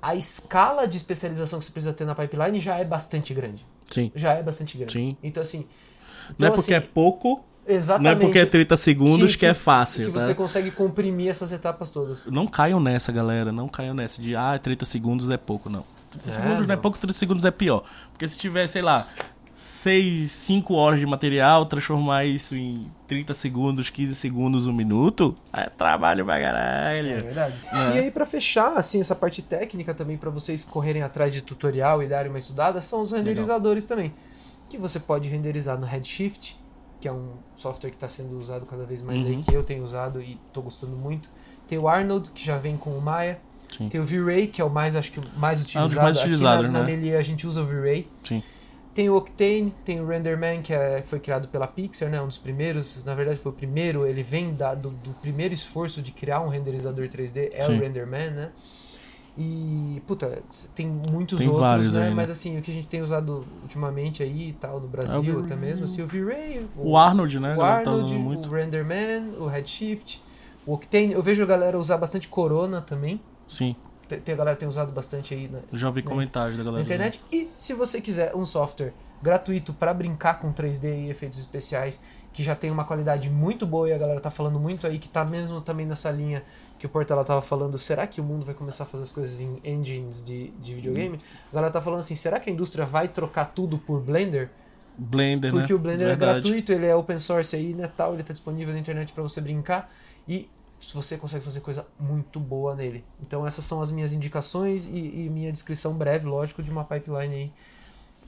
[0.02, 3.64] a escala de especialização que você precisa ter na pipeline já é bastante grande.
[3.88, 4.10] Sim.
[4.14, 4.92] Já é bastante grande.
[4.92, 5.16] Sim.
[5.22, 5.66] Então assim, Não
[6.34, 9.52] então, é porque assim, é pouco, não exatamente é porque é 30 segundos que, é
[9.54, 10.18] que fácil, tá?
[10.20, 12.26] você consegue comprimir essas etapas todas.
[12.26, 13.52] Não caiam nessa, galera.
[13.52, 15.84] Não caiam nessa de, ah, 30 segundos é pouco, não.
[16.10, 16.82] 30 É, segundos não é não.
[16.82, 17.84] pouco, 30 segundos é pior.
[18.10, 19.06] Porque se tiver, sei lá,
[19.54, 25.68] 6, 5 horas de material, transformar isso em 30 segundos, 15 segundos, um minuto, é
[25.68, 27.20] trabalho pra É caralho.
[27.24, 27.54] verdade.
[27.72, 27.76] É.
[27.96, 32.02] E aí, pra fechar, assim, essa parte técnica também, pra vocês correrem atrás de tutorial
[32.02, 34.12] e darem uma estudada, são os renderizadores também.
[34.70, 36.58] Que você pode renderizar no Redshift,
[37.00, 39.42] que é um software que está sendo usado cada vez mais aí, Uhum.
[39.42, 41.28] que eu tenho usado e tô gostando muito.
[41.68, 43.38] Tem o Arnold, que já vem com o Maya.
[43.76, 43.88] Sim.
[43.88, 46.02] Tem o V-Ray, que é o mais, acho que o mais É um dos utilizado.
[46.04, 46.96] mais utilizados, Aqui na, na né?
[46.96, 48.06] Melia a gente usa o V-Ray.
[48.22, 48.42] Sim.
[48.94, 52.20] Tem o Octane, tem o RenderMan, que é- foi criado pela Pixar, né?
[52.20, 56.02] Um dos primeiros, na verdade foi o primeiro, ele vem da- do, do primeiro esforço
[56.02, 57.76] de criar um renderizador 3D, é Sim.
[57.78, 58.50] o RenderMan, né?
[59.36, 60.42] E, puta,
[60.74, 62.02] tem muitos Tem outros, né?
[62.02, 62.14] aí, né?
[62.14, 65.40] Mas assim, o que a gente tem usado ultimamente aí e tal, no Brasil É
[65.40, 67.54] o até mesmo, assim, o V-Ray, O Arnold, né?
[67.56, 68.48] o tá Arnold, usando muito.
[68.50, 70.22] o RenderMan, o Redshift,
[70.66, 71.12] o Octane.
[71.14, 73.22] Eu vejo a galera usar bastante Corona também.
[73.48, 73.74] Sim,
[74.18, 76.06] Tem, a galera tem usado bastante aí na, eu já ouvi Né?
[76.08, 76.84] comentários da na galera.
[76.84, 77.20] internet.
[77.32, 78.92] E se você quiser um software
[79.22, 82.02] gratuito para brincar com 3D e efeitos especiais,
[82.32, 85.08] que já tem uma qualidade muito boa e a galera tá falando muito aí, que
[85.08, 86.42] tá mesmo também nessa linha
[86.78, 89.40] que o Portela tava falando, será que o mundo vai começar a fazer as coisas
[89.40, 91.20] em engines de, de videogame?
[91.50, 94.50] A galera tá falando assim, será que a indústria vai trocar tudo por Blender?
[94.98, 95.60] Blender, né?
[95.60, 96.40] Porque o Blender é Verdade.
[96.40, 99.40] gratuito, ele é open source aí, né, tal, ele tá disponível na internet para você
[99.40, 99.92] brincar
[100.26, 100.48] e
[100.92, 103.04] você consegue fazer coisa muito boa nele.
[103.20, 107.34] Então essas são as minhas indicações e, e minha descrição breve, lógico, de uma pipeline
[107.34, 107.52] aí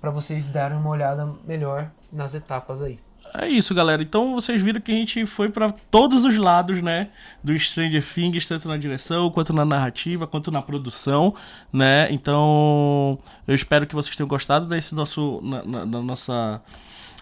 [0.01, 2.99] para vocês darem uma olhada melhor nas etapas aí.
[3.33, 4.03] É isso, galera.
[4.03, 7.09] Então vocês viram que a gente foi pra todos os lados, né?
[7.43, 11.35] Do Stranger Things, tanto na direção, quanto na narrativa, quanto na produção,
[11.73, 12.07] né?
[12.13, 16.61] Então eu espero que vocês tenham gostado desse nosso, na, na- da nossa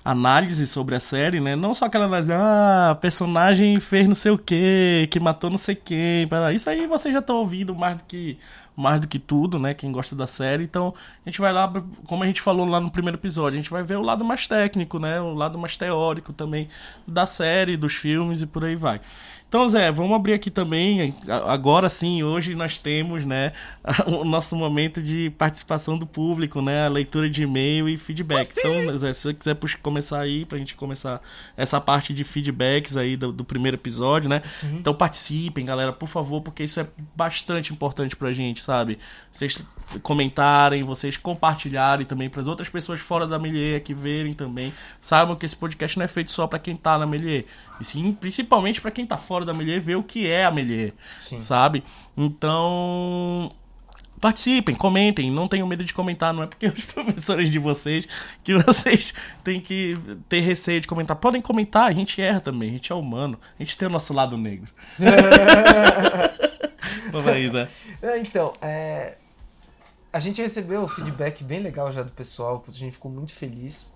[0.05, 1.55] análise sobre a série, né?
[1.55, 5.75] Não só aquela análise, ah, personagem fez não sei o que, que matou não sei
[5.75, 6.29] quem.
[6.55, 8.39] Isso aí vocês já estão ouvindo mais do que
[8.77, 9.75] mais do que tudo, né?
[9.75, 10.65] Quem gosta da série.
[10.65, 10.95] Então,
[11.25, 11.71] a gente vai lá,
[12.07, 14.47] como a gente falou lá no primeiro episódio, a gente vai ver o lado mais
[14.47, 15.21] técnico, né?
[15.21, 16.69] O lado mais teórico também
[17.07, 19.01] da série, dos filmes e por aí vai.
[19.53, 21.15] Então, Zé, vamos abrir aqui também.
[21.47, 23.53] Agora sim, hoje nós temos, né,
[24.09, 28.57] o nosso momento de participação do público, né, a leitura de e-mail e feedbacks.
[28.57, 31.21] Então, Zé, se você quiser começar aí, pra gente começar
[31.55, 34.41] essa parte de feedbacks aí do, do primeiro episódio, né?
[34.49, 34.77] Sim.
[34.77, 38.99] Então participem, galera, por favor, porque isso é bastante importante pra gente, sabe?
[39.31, 39.63] Vocês
[40.03, 44.73] comentarem, vocês compartilharem também para as outras pessoas fora da Melier que verem também.
[44.99, 47.45] Saibam que esse podcast não é feito só para quem tá na Melier,
[47.79, 50.93] e sim principalmente para quem tá fora da Melier ver o que é a Melier,
[51.39, 51.83] sabe?
[52.17, 53.53] Então,
[54.23, 58.07] participem, comentem, não tenham medo de comentar, não é porque os professores de vocês
[58.45, 59.13] que vocês
[59.43, 61.17] têm que ter receio de comentar.
[61.17, 64.15] Podem comentar, a gente erra também, a gente é humano, a gente tem o nosso
[64.15, 64.71] lado negro.
[67.51, 67.69] Zé.
[68.19, 69.17] Então, é,
[70.13, 73.91] a gente recebeu feedback bem legal já do pessoal, a gente ficou muito feliz.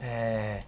[0.00, 0.62] É,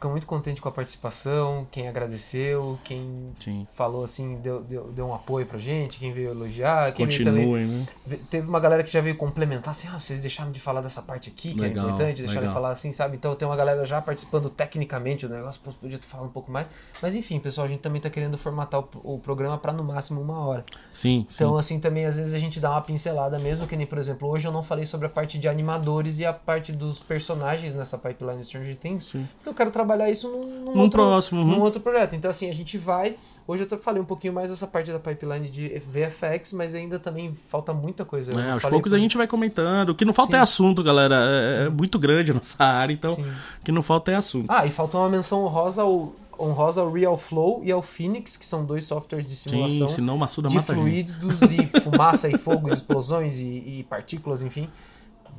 [0.00, 3.66] ficou muito contente com a participação, quem agradeceu, quem Sim.
[3.70, 7.66] falou assim, deu, deu, deu um apoio pra gente, quem veio elogiar, quem veio também.
[7.66, 7.86] Né?
[8.30, 11.28] Teve uma galera que já veio complementar assim, ah, vocês deixaram de falar dessa parte
[11.28, 12.48] aqui, que é legal, é importante, deixaram legal.
[12.48, 13.16] de falar assim, sabe?
[13.16, 16.66] Então tem uma galera já participando tecnicamente do negócio, pô, podia falar um pouco mais.
[17.02, 20.22] Mas enfim, pessoal, a gente também tá querendo formatar o, o programa para no máximo
[20.22, 20.64] uma hora.
[20.94, 21.26] Sim.
[21.30, 21.58] Então, sim.
[21.58, 24.48] assim, também às vezes a gente dá uma pincelada mesmo, que nem, por exemplo, hoje
[24.48, 28.42] eu não falei sobre a parte de animadores e a parte dos personagens nessa pipeline
[28.42, 29.28] Stranger Things, sim.
[29.36, 31.46] porque eu quero trabalhar isso num num, outro, próximo, uhum.
[31.46, 32.14] num outro projeto.
[32.14, 33.16] Então, assim, a gente vai.
[33.46, 37.34] Hoje eu falei um pouquinho mais dessa parte da pipeline de VFX, mas ainda também
[37.48, 38.32] falta muita coisa.
[38.40, 39.90] É, aos poucos a gente vai comentando.
[39.90, 40.40] O que não falta é Sim.
[40.40, 41.16] é assunto, galera.
[41.16, 43.22] É, é, muito grande a nossa área, então Sim.
[43.22, 44.46] o que não falta é assunto.
[44.48, 48.46] Ah, e faltou uma menção honrosa ao, honrosa ao Real Flow e ao Phoenix, que
[48.46, 52.68] são dois softwares de simulação Sim, senão Massuda de mata fluidos e fumaça e fogo,
[52.68, 54.68] e explosões e, e partículas, enfim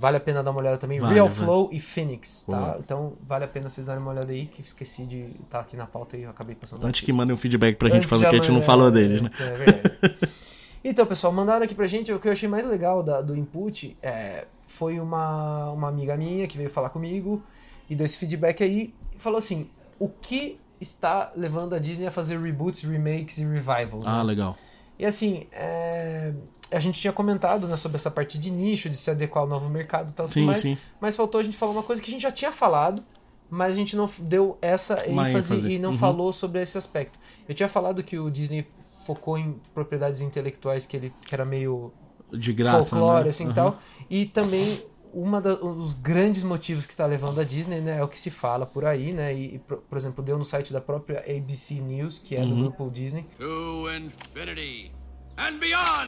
[0.02, 0.98] Vale a pena dar uma olhada também.
[0.98, 1.46] Vale, Real vale.
[1.46, 2.58] Flow e Phoenix, tá?
[2.58, 2.78] Boa.
[2.80, 5.78] Então vale a pena vocês darem uma olhada aí, que esqueci de estar tá aqui
[5.78, 6.84] na pauta e eu acabei passando.
[6.88, 7.06] Antes aqui.
[7.06, 9.30] que mandem um feedback pra gente falando que a gente não falou deles, né?
[9.40, 10.30] É, verdade.
[10.84, 12.12] então, pessoal, mandaram aqui pra gente.
[12.12, 16.48] O que eu achei mais legal da, do input é, foi uma, uma amiga minha
[16.48, 17.44] que veio falar comigo
[17.88, 22.12] e deu esse feedback aí e falou assim: o que está levando a Disney a
[22.12, 24.08] fazer reboots, remakes e revivals?
[24.08, 24.24] Ah, né?
[24.24, 24.58] legal.
[24.98, 26.34] E assim, é,
[26.72, 29.70] a gente tinha comentado né, sobre essa parte de nicho, de se adequar ao novo
[29.70, 30.78] mercado e tal, sim, mais, sim.
[31.00, 33.04] mas faltou a gente falar uma coisa que a gente já tinha falado,
[33.50, 35.72] mas a gente não deu essa ênfase, ênfase.
[35.72, 35.98] e não uhum.
[35.98, 37.20] falou sobre esse aspecto.
[37.48, 38.66] Eu tinha falado que o Disney
[39.06, 41.92] focou em propriedades intelectuais que ele que era meio
[42.32, 43.30] de graça, folclore né?
[43.30, 43.54] assim uhum.
[43.54, 44.82] tal, e também
[45.14, 48.18] uma da, um dos grandes motivos que está levando a Disney, né, é o que
[48.18, 51.82] se fala por aí, né, e, por, por exemplo, deu no site da própria ABC
[51.82, 52.50] News, que é uhum.
[52.50, 53.26] do grupo Disney.
[53.38, 55.01] To infinity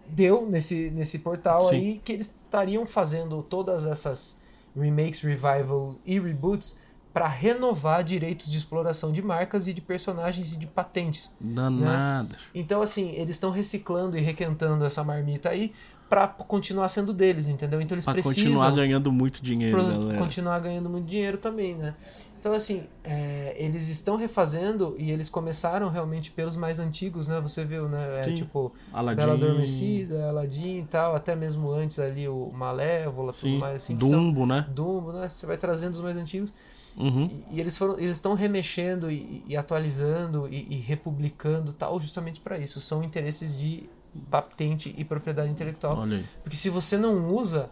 [0.07, 1.76] Deu nesse, nesse portal Sim.
[1.76, 4.41] aí que eles estariam fazendo todas essas
[4.76, 6.80] remakes, revival e reboots
[7.13, 11.36] para renovar direitos de exploração de marcas e de personagens e de patentes.
[11.39, 12.30] Danado.
[12.30, 12.38] Né?
[12.55, 15.74] Então, assim, eles estão reciclando e requentando essa marmita aí
[16.09, 17.82] para continuar sendo deles, entendeu?
[17.82, 20.19] Então eles pra precisam continuar ganhando muito dinheiro, galera.
[20.19, 21.95] Continuar ganhando muito dinheiro também, né?
[22.43, 27.39] Então, assim, é, eles estão refazendo e eles começaram realmente pelos mais antigos, né?
[27.39, 28.19] Você viu, né?
[28.19, 29.15] É, tipo, Aladdin.
[29.15, 33.51] Bela Adormecida, Aladdin e tal, até mesmo antes ali o Malévola, Sim.
[33.51, 33.95] tudo mais assim.
[33.95, 34.67] Dumbo, são, né?
[34.69, 35.29] Dumbo, né?
[35.29, 36.53] Você vai trazendo os mais antigos.
[36.97, 37.29] Uhum.
[37.49, 42.41] E, e, eles foram eles estão remexendo e, e atualizando e, e, republicando tal justamente
[42.41, 43.89] para isso são interesses de
[44.29, 45.97] patente e propriedade intelectual
[46.43, 47.67] porque se você não usa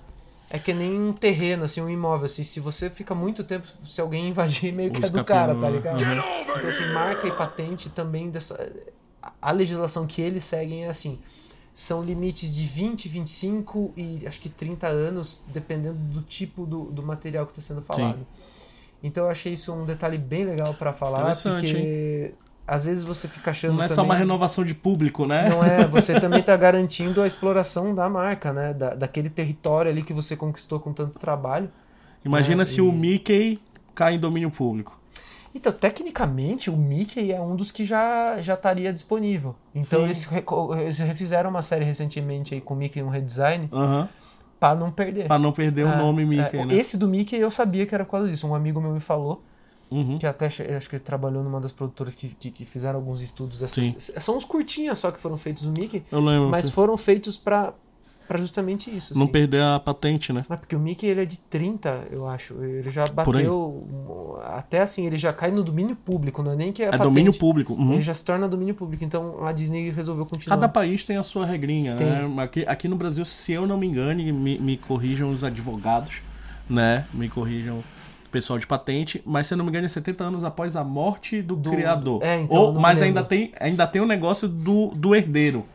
[0.54, 2.26] é que nem um terreno, assim, um imóvel.
[2.26, 5.70] Assim, se você fica muito tempo, se alguém invadir, meio que é do cara, tá
[5.70, 6.02] ligado?
[6.02, 8.70] Então, assim, marca e patente também dessa.
[9.42, 11.20] A legislação que eles seguem é assim.
[11.74, 17.02] São limites de 20, 25 e acho que 30 anos, dependendo do tipo do, do
[17.02, 18.18] material que está sendo falado.
[18.18, 18.26] Sim.
[19.02, 22.34] Então eu achei isso um detalhe bem legal para falar, porque hein?
[22.72, 23.74] Às vezes você fica achando.
[23.74, 25.50] Não é também, só uma renovação de público, né?
[25.50, 28.74] Não é, você também está garantindo a exploração da marca, né?
[28.74, 31.70] Da, daquele território ali que você conquistou com tanto trabalho.
[32.24, 32.66] Imagina né?
[32.66, 32.82] se e...
[32.82, 33.58] o Mickey
[33.94, 34.98] cai em domínio público.
[35.54, 39.54] Então, tecnicamente, o Mickey é um dos que já, já estaria disponível.
[39.76, 40.26] Então, eles,
[40.80, 44.08] eles refizeram uma série recentemente aí com o Mickey, um redesign, uhum.
[44.58, 45.28] para não perder.
[45.28, 46.74] Para não perder é, o nome Mickey, é, né?
[46.74, 48.48] Esse do Mickey eu sabia que era por causa disso.
[48.48, 49.44] Um amigo meu me falou.
[49.92, 50.18] Uhum.
[50.18, 53.62] Que até acho que ele trabalhou numa das produtoras que, que, que fizeram alguns estudos.
[53.62, 56.04] Essas, são uns curtinhas só que foram feitos do Mickey.
[56.12, 56.50] Eu lembro.
[56.50, 57.74] Mas foram feitos para
[58.32, 59.14] pra justamente isso.
[59.14, 59.32] Não assim.
[59.34, 60.42] perder a patente, né?
[60.50, 62.54] Ah, porque o Mickey ele é de 30, eu acho.
[62.64, 64.40] Ele já bateu.
[64.46, 67.04] Até assim, ele já cai no domínio público, não é nem que é, É patente.
[67.04, 67.74] domínio público.
[67.74, 67.94] Uhum.
[67.94, 69.04] Ele já se torna domínio público.
[69.04, 70.56] Então a Disney resolveu continuar.
[70.56, 72.08] Cada país tem a sua regrinha, Tem.
[72.08, 72.42] né?
[72.42, 76.22] Aqui, aqui no Brasil, se eu não me engane, me, me corrijam os advogados,
[76.70, 77.06] né?
[77.14, 77.84] Me corrijam
[78.32, 81.42] pessoal de patente, mas se eu não me engano, é 70 anos após a morte
[81.42, 82.24] do, Do- criador.
[82.24, 85.66] é, então, Ou, mas ainda tem, ainda tem o negócio do, do herdeiro.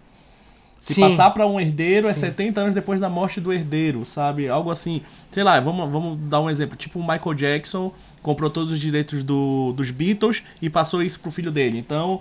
[0.80, 1.00] Se Sim.
[1.02, 2.20] passar para um herdeiro, é Sim.
[2.20, 4.48] 70 anos depois da morte do herdeiro, sabe?
[4.48, 5.02] Algo assim.
[5.30, 6.76] Sei lá, vamos, vamos dar um exemplo.
[6.76, 7.92] Tipo o Michael Jackson
[8.22, 11.78] comprou todos os direitos do, dos Beatles e passou isso pro filho dele.
[11.78, 12.20] Então,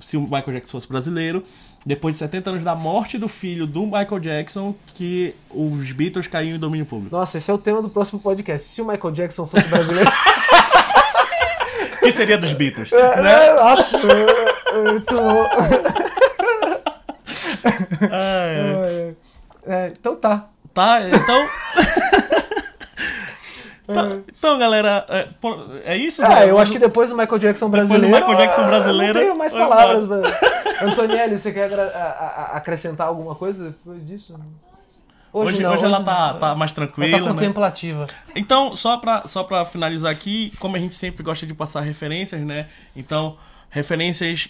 [0.00, 1.42] se o Michael Jackson fosse brasileiro,
[1.86, 6.56] depois de 70 anos da morte do filho do Michael Jackson, que os Beatles caíram
[6.56, 7.14] em domínio público.
[7.16, 8.66] Nossa, esse é o tema do próximo podcast.
[8.68, 10.10] Se o Michael Jackson fosse brasileiro.
[12.00, 12.90] Que seria dos Beatles?
[12.90, 13.54] É, né?
[13.54, 13.98] Nossa,
[14.72, 15.18] eu tô-
[18.10, 19.16] Ai, ai.
[19.66, 20.46] É, então tá.
[20.72, 21.46] Tá, então.
[23.92, 25.28] Tá, então, galera, é,
[25.84, 26.22] é isso?
[26.22, 28.16] Ah, eu acho que depois do Michael Jackson Depois brasileiro.
[28.16, 30.04] Michael Jackson ah, brasileiro, Não tenho mais palavras.
[30.82, 31.70] Antonielli, você quer
[32.52, 34.38] acrescentar alguma coisa depois disso?
[35.32, 36.04] Hoje, não, hoje ela não.
[36.04, 37.30] tá, tá mais Ela tranquila, tá né?
[37.32, 38.06] contemplativa.
[38.36, 42.42] Então, só pra, só pra finalizar aqui, como a gente sempre gosta de passar referências,
[42.42, 42.68] né?
[42.94, 43.38] Então,
[43.70, 44.48] referências,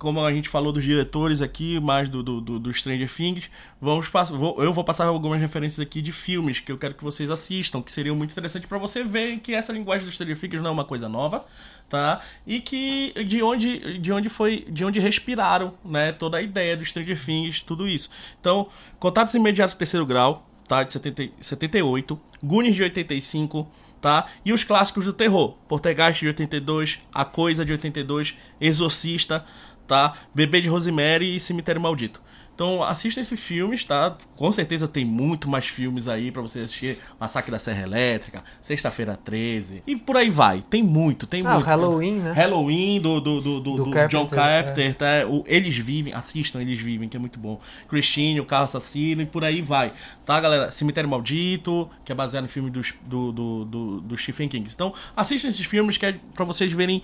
[0.00, 4.08] como a gente falou dos diretores aqui, mais do, do, do, do Stranger Things, vamos
[4.30, 7.80] vou- eu vou passar algumas referências aqui de filmes que eu quero que vocês assistam,
[7.82, 10.72] que seriam muito interessantes pra você ver que essa linguagem do Stranger Things não é
[10.72, 11.44] uma coisa nova,
[11.88, 12.20] tá?
[12.46, 16.10] E que de onde, de onde foi, de onde respiraram, né?
[16.12, 18.08] Toda a ideia do Stranger Things, tudo isso.
[18.40, 18.66] Então,
[18.98, 20.82] Contatos Imediatos Terceiro Grau, tá?
[20.82, 23.68] De 70, e- 78, Goonies de 85,
[24.00, 24.28] tá?
[24.46, 29.44] E os clássicos do terror, Poltergeist de 82, A Coisa de 82, Exorcista,
[29.90, 30.14] tá?
[30.32, 32.22] Bebê de Rosemary e Cemitério Maldito.
[32.54, 34.18] Então assista esses filmes, tá?
[34.36, 36.98] Com certeza tem muito mais filmes aí pra você assistir.
[37.18, 40.60] Massacre da Serra Elétrica, Sexta-feira 13 e por aí vai.
[40.60, 41.64] Tem muito, tem Ah, muito.
[41.64, 42.32] Halloween, né?
[42.32, 45.06] Halloween do, do, do, do, Do do Carpenter, John Carpenter, tá?
[45.26, 47.58] O Eles Vivem, assistam Eles Vivem, que é muito bom.
[47.88, 49.94] Christine, o Carro Assassino e por aí vai.
[50.26, 50.70] Tá, galera?
[50.70, 54.68] Cemitério Maldito, que é baseado no filme dos- do, do, do, do Stephen King.
[54.70, 57.00] Então, assistam esses filmes que é pra vocês verem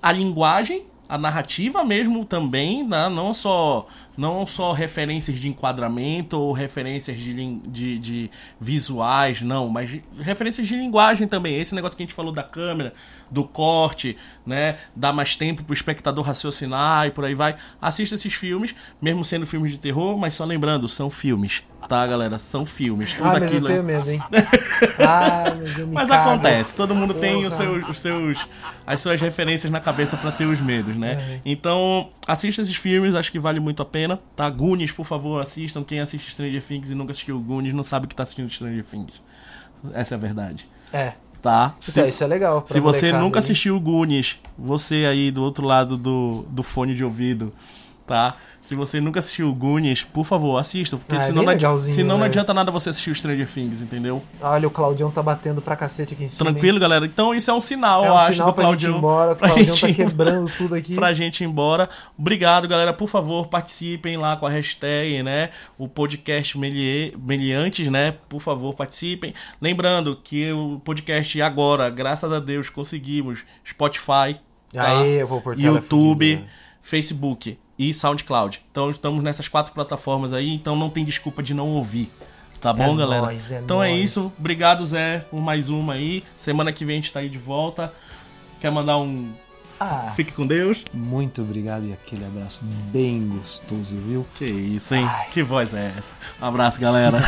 [0.00, 3.08] a linguagem, a narrativa mesmo também, né?
[3.08, 3.86] não só
[4.16, 10.66] não só referências de enquadramento ou referências de, de, de visuais, não, mas de- referências
[10.66, 11.58] de linguagem também.
[11.60, 12.92] Esse negócio que a gente falou da câmera,
[13.30, 14.76] do corte, né?
[14.94, 17.56] Dar mais tempo pro espectador raciocinar e por aí vai.
[17.80, 22.38] Assista esses filmes, mesmo sendo filmes de terror, mas só lembrando, são filmes, tá, galera?
[22.38, 23.14] São filmes.
[23.14, 24.22] Tudo Ah, mas eu aquilo é- tenho medo, hein?
[24.98, 26.30] Ah, mas eu me mas cago.
[26.30, 28.46] acontece, todo mundo tem os seus, os seus,
[28.86, 31.12] as suas referências na cabeça pra ter os medos, né?
[31.12, 31.40] É.
[31.44, 34.03] Então, assista esses filmes, acho que vale muito a pena,
[34.36, 34.48] tá?
[34.50, 35.82] Goonies, por favor, assistam.
[35.84, 39.12] Quem assiste Stranger Things e nunca assistiu Goonies não sabe que tá assistindo Stranger Things.
[39.92, 41.12] Essa é a verdade, É.
[41.42, 41.74] tá?
[41.78, 42.64] Isso, é- isso é legal.
[42.66, 43.42] Se você nunca aí.
[43.44, 47.52] assistiu Goonies, você aí do outro lado do, do fone de ouvido,
[48.06, 48.36] tá?
[48.64, 52.18] Se você nunca assistiu Goonies, por favor, assista, porque Ah, é senão, não, senão não
[52.20, 52.24] né?
[52.24, 54.22] adianta nada você assistir o Stranger Things, entendeu?
[54.40, 56.48] Olha, o Claudião tá batendo pra cacete aqui em cima.
[56.48, 56.54] hein?
[56.54, 57.04] Tranquilo, galera?
[57.04, 58.98] Então isso é um sinal, É eu um acho, sinal do pra gente ir Claudião.
[58.98, 59.32] embora.
[59.32, 60.94] O pra Claudião gente tá quebrando tudo aqui.
[60.94, 61.90] pra gente ir embora.
[62.18, 62.94] Obrigado, galera.
[62.94, 65.50] Por favor, participem lá com a hashtag, né?
[65.76, 68.14] O podcast Meliantes, né?
[68.30, 69.34] Por favor, participem.
[69.60, 74.40] Lembrando que o podcast agora, graças a Deus, conseguimos Spotify,
[74.72, 75.00] tá?
[75.00, 76.44] Aê, eu vou por YouTube, né?
[76.80, 78.62] Facebook e SoundCloud.
[78.70, 82.10] Então estamos nessas quatro plataformas aí, então não tem desculpa de não ouvir.
[82.60, 83.22] Tá bom, galera?
[83.26, 84.04] nóis, é então é nóis.
[84.10, 84.32] isso.
[84.38, 86.24] Obrigado, Zé, por mais uma aí.
[86.36, 87.92] Semana que vem a gente tá aí de volta.
[88.60, 89.30] Quer mandar um
[89.78, 90.82] Ah, fique com Deus?
[90.94, 92.60] muito obrigado e aquele abraço
[92.90, 94.24] bem gostoso, viu?
[94.36, 95.06] Que isso, hein?
[95.30, 96.14] Que voz é essa?
[96.40, 97.20] Um abraço, galera.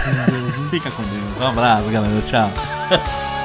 [0.71, 1.41] Fica com Deus.
[1.43, 2.23] Um abraço, galera.
[2.23, 2.49] Tchau.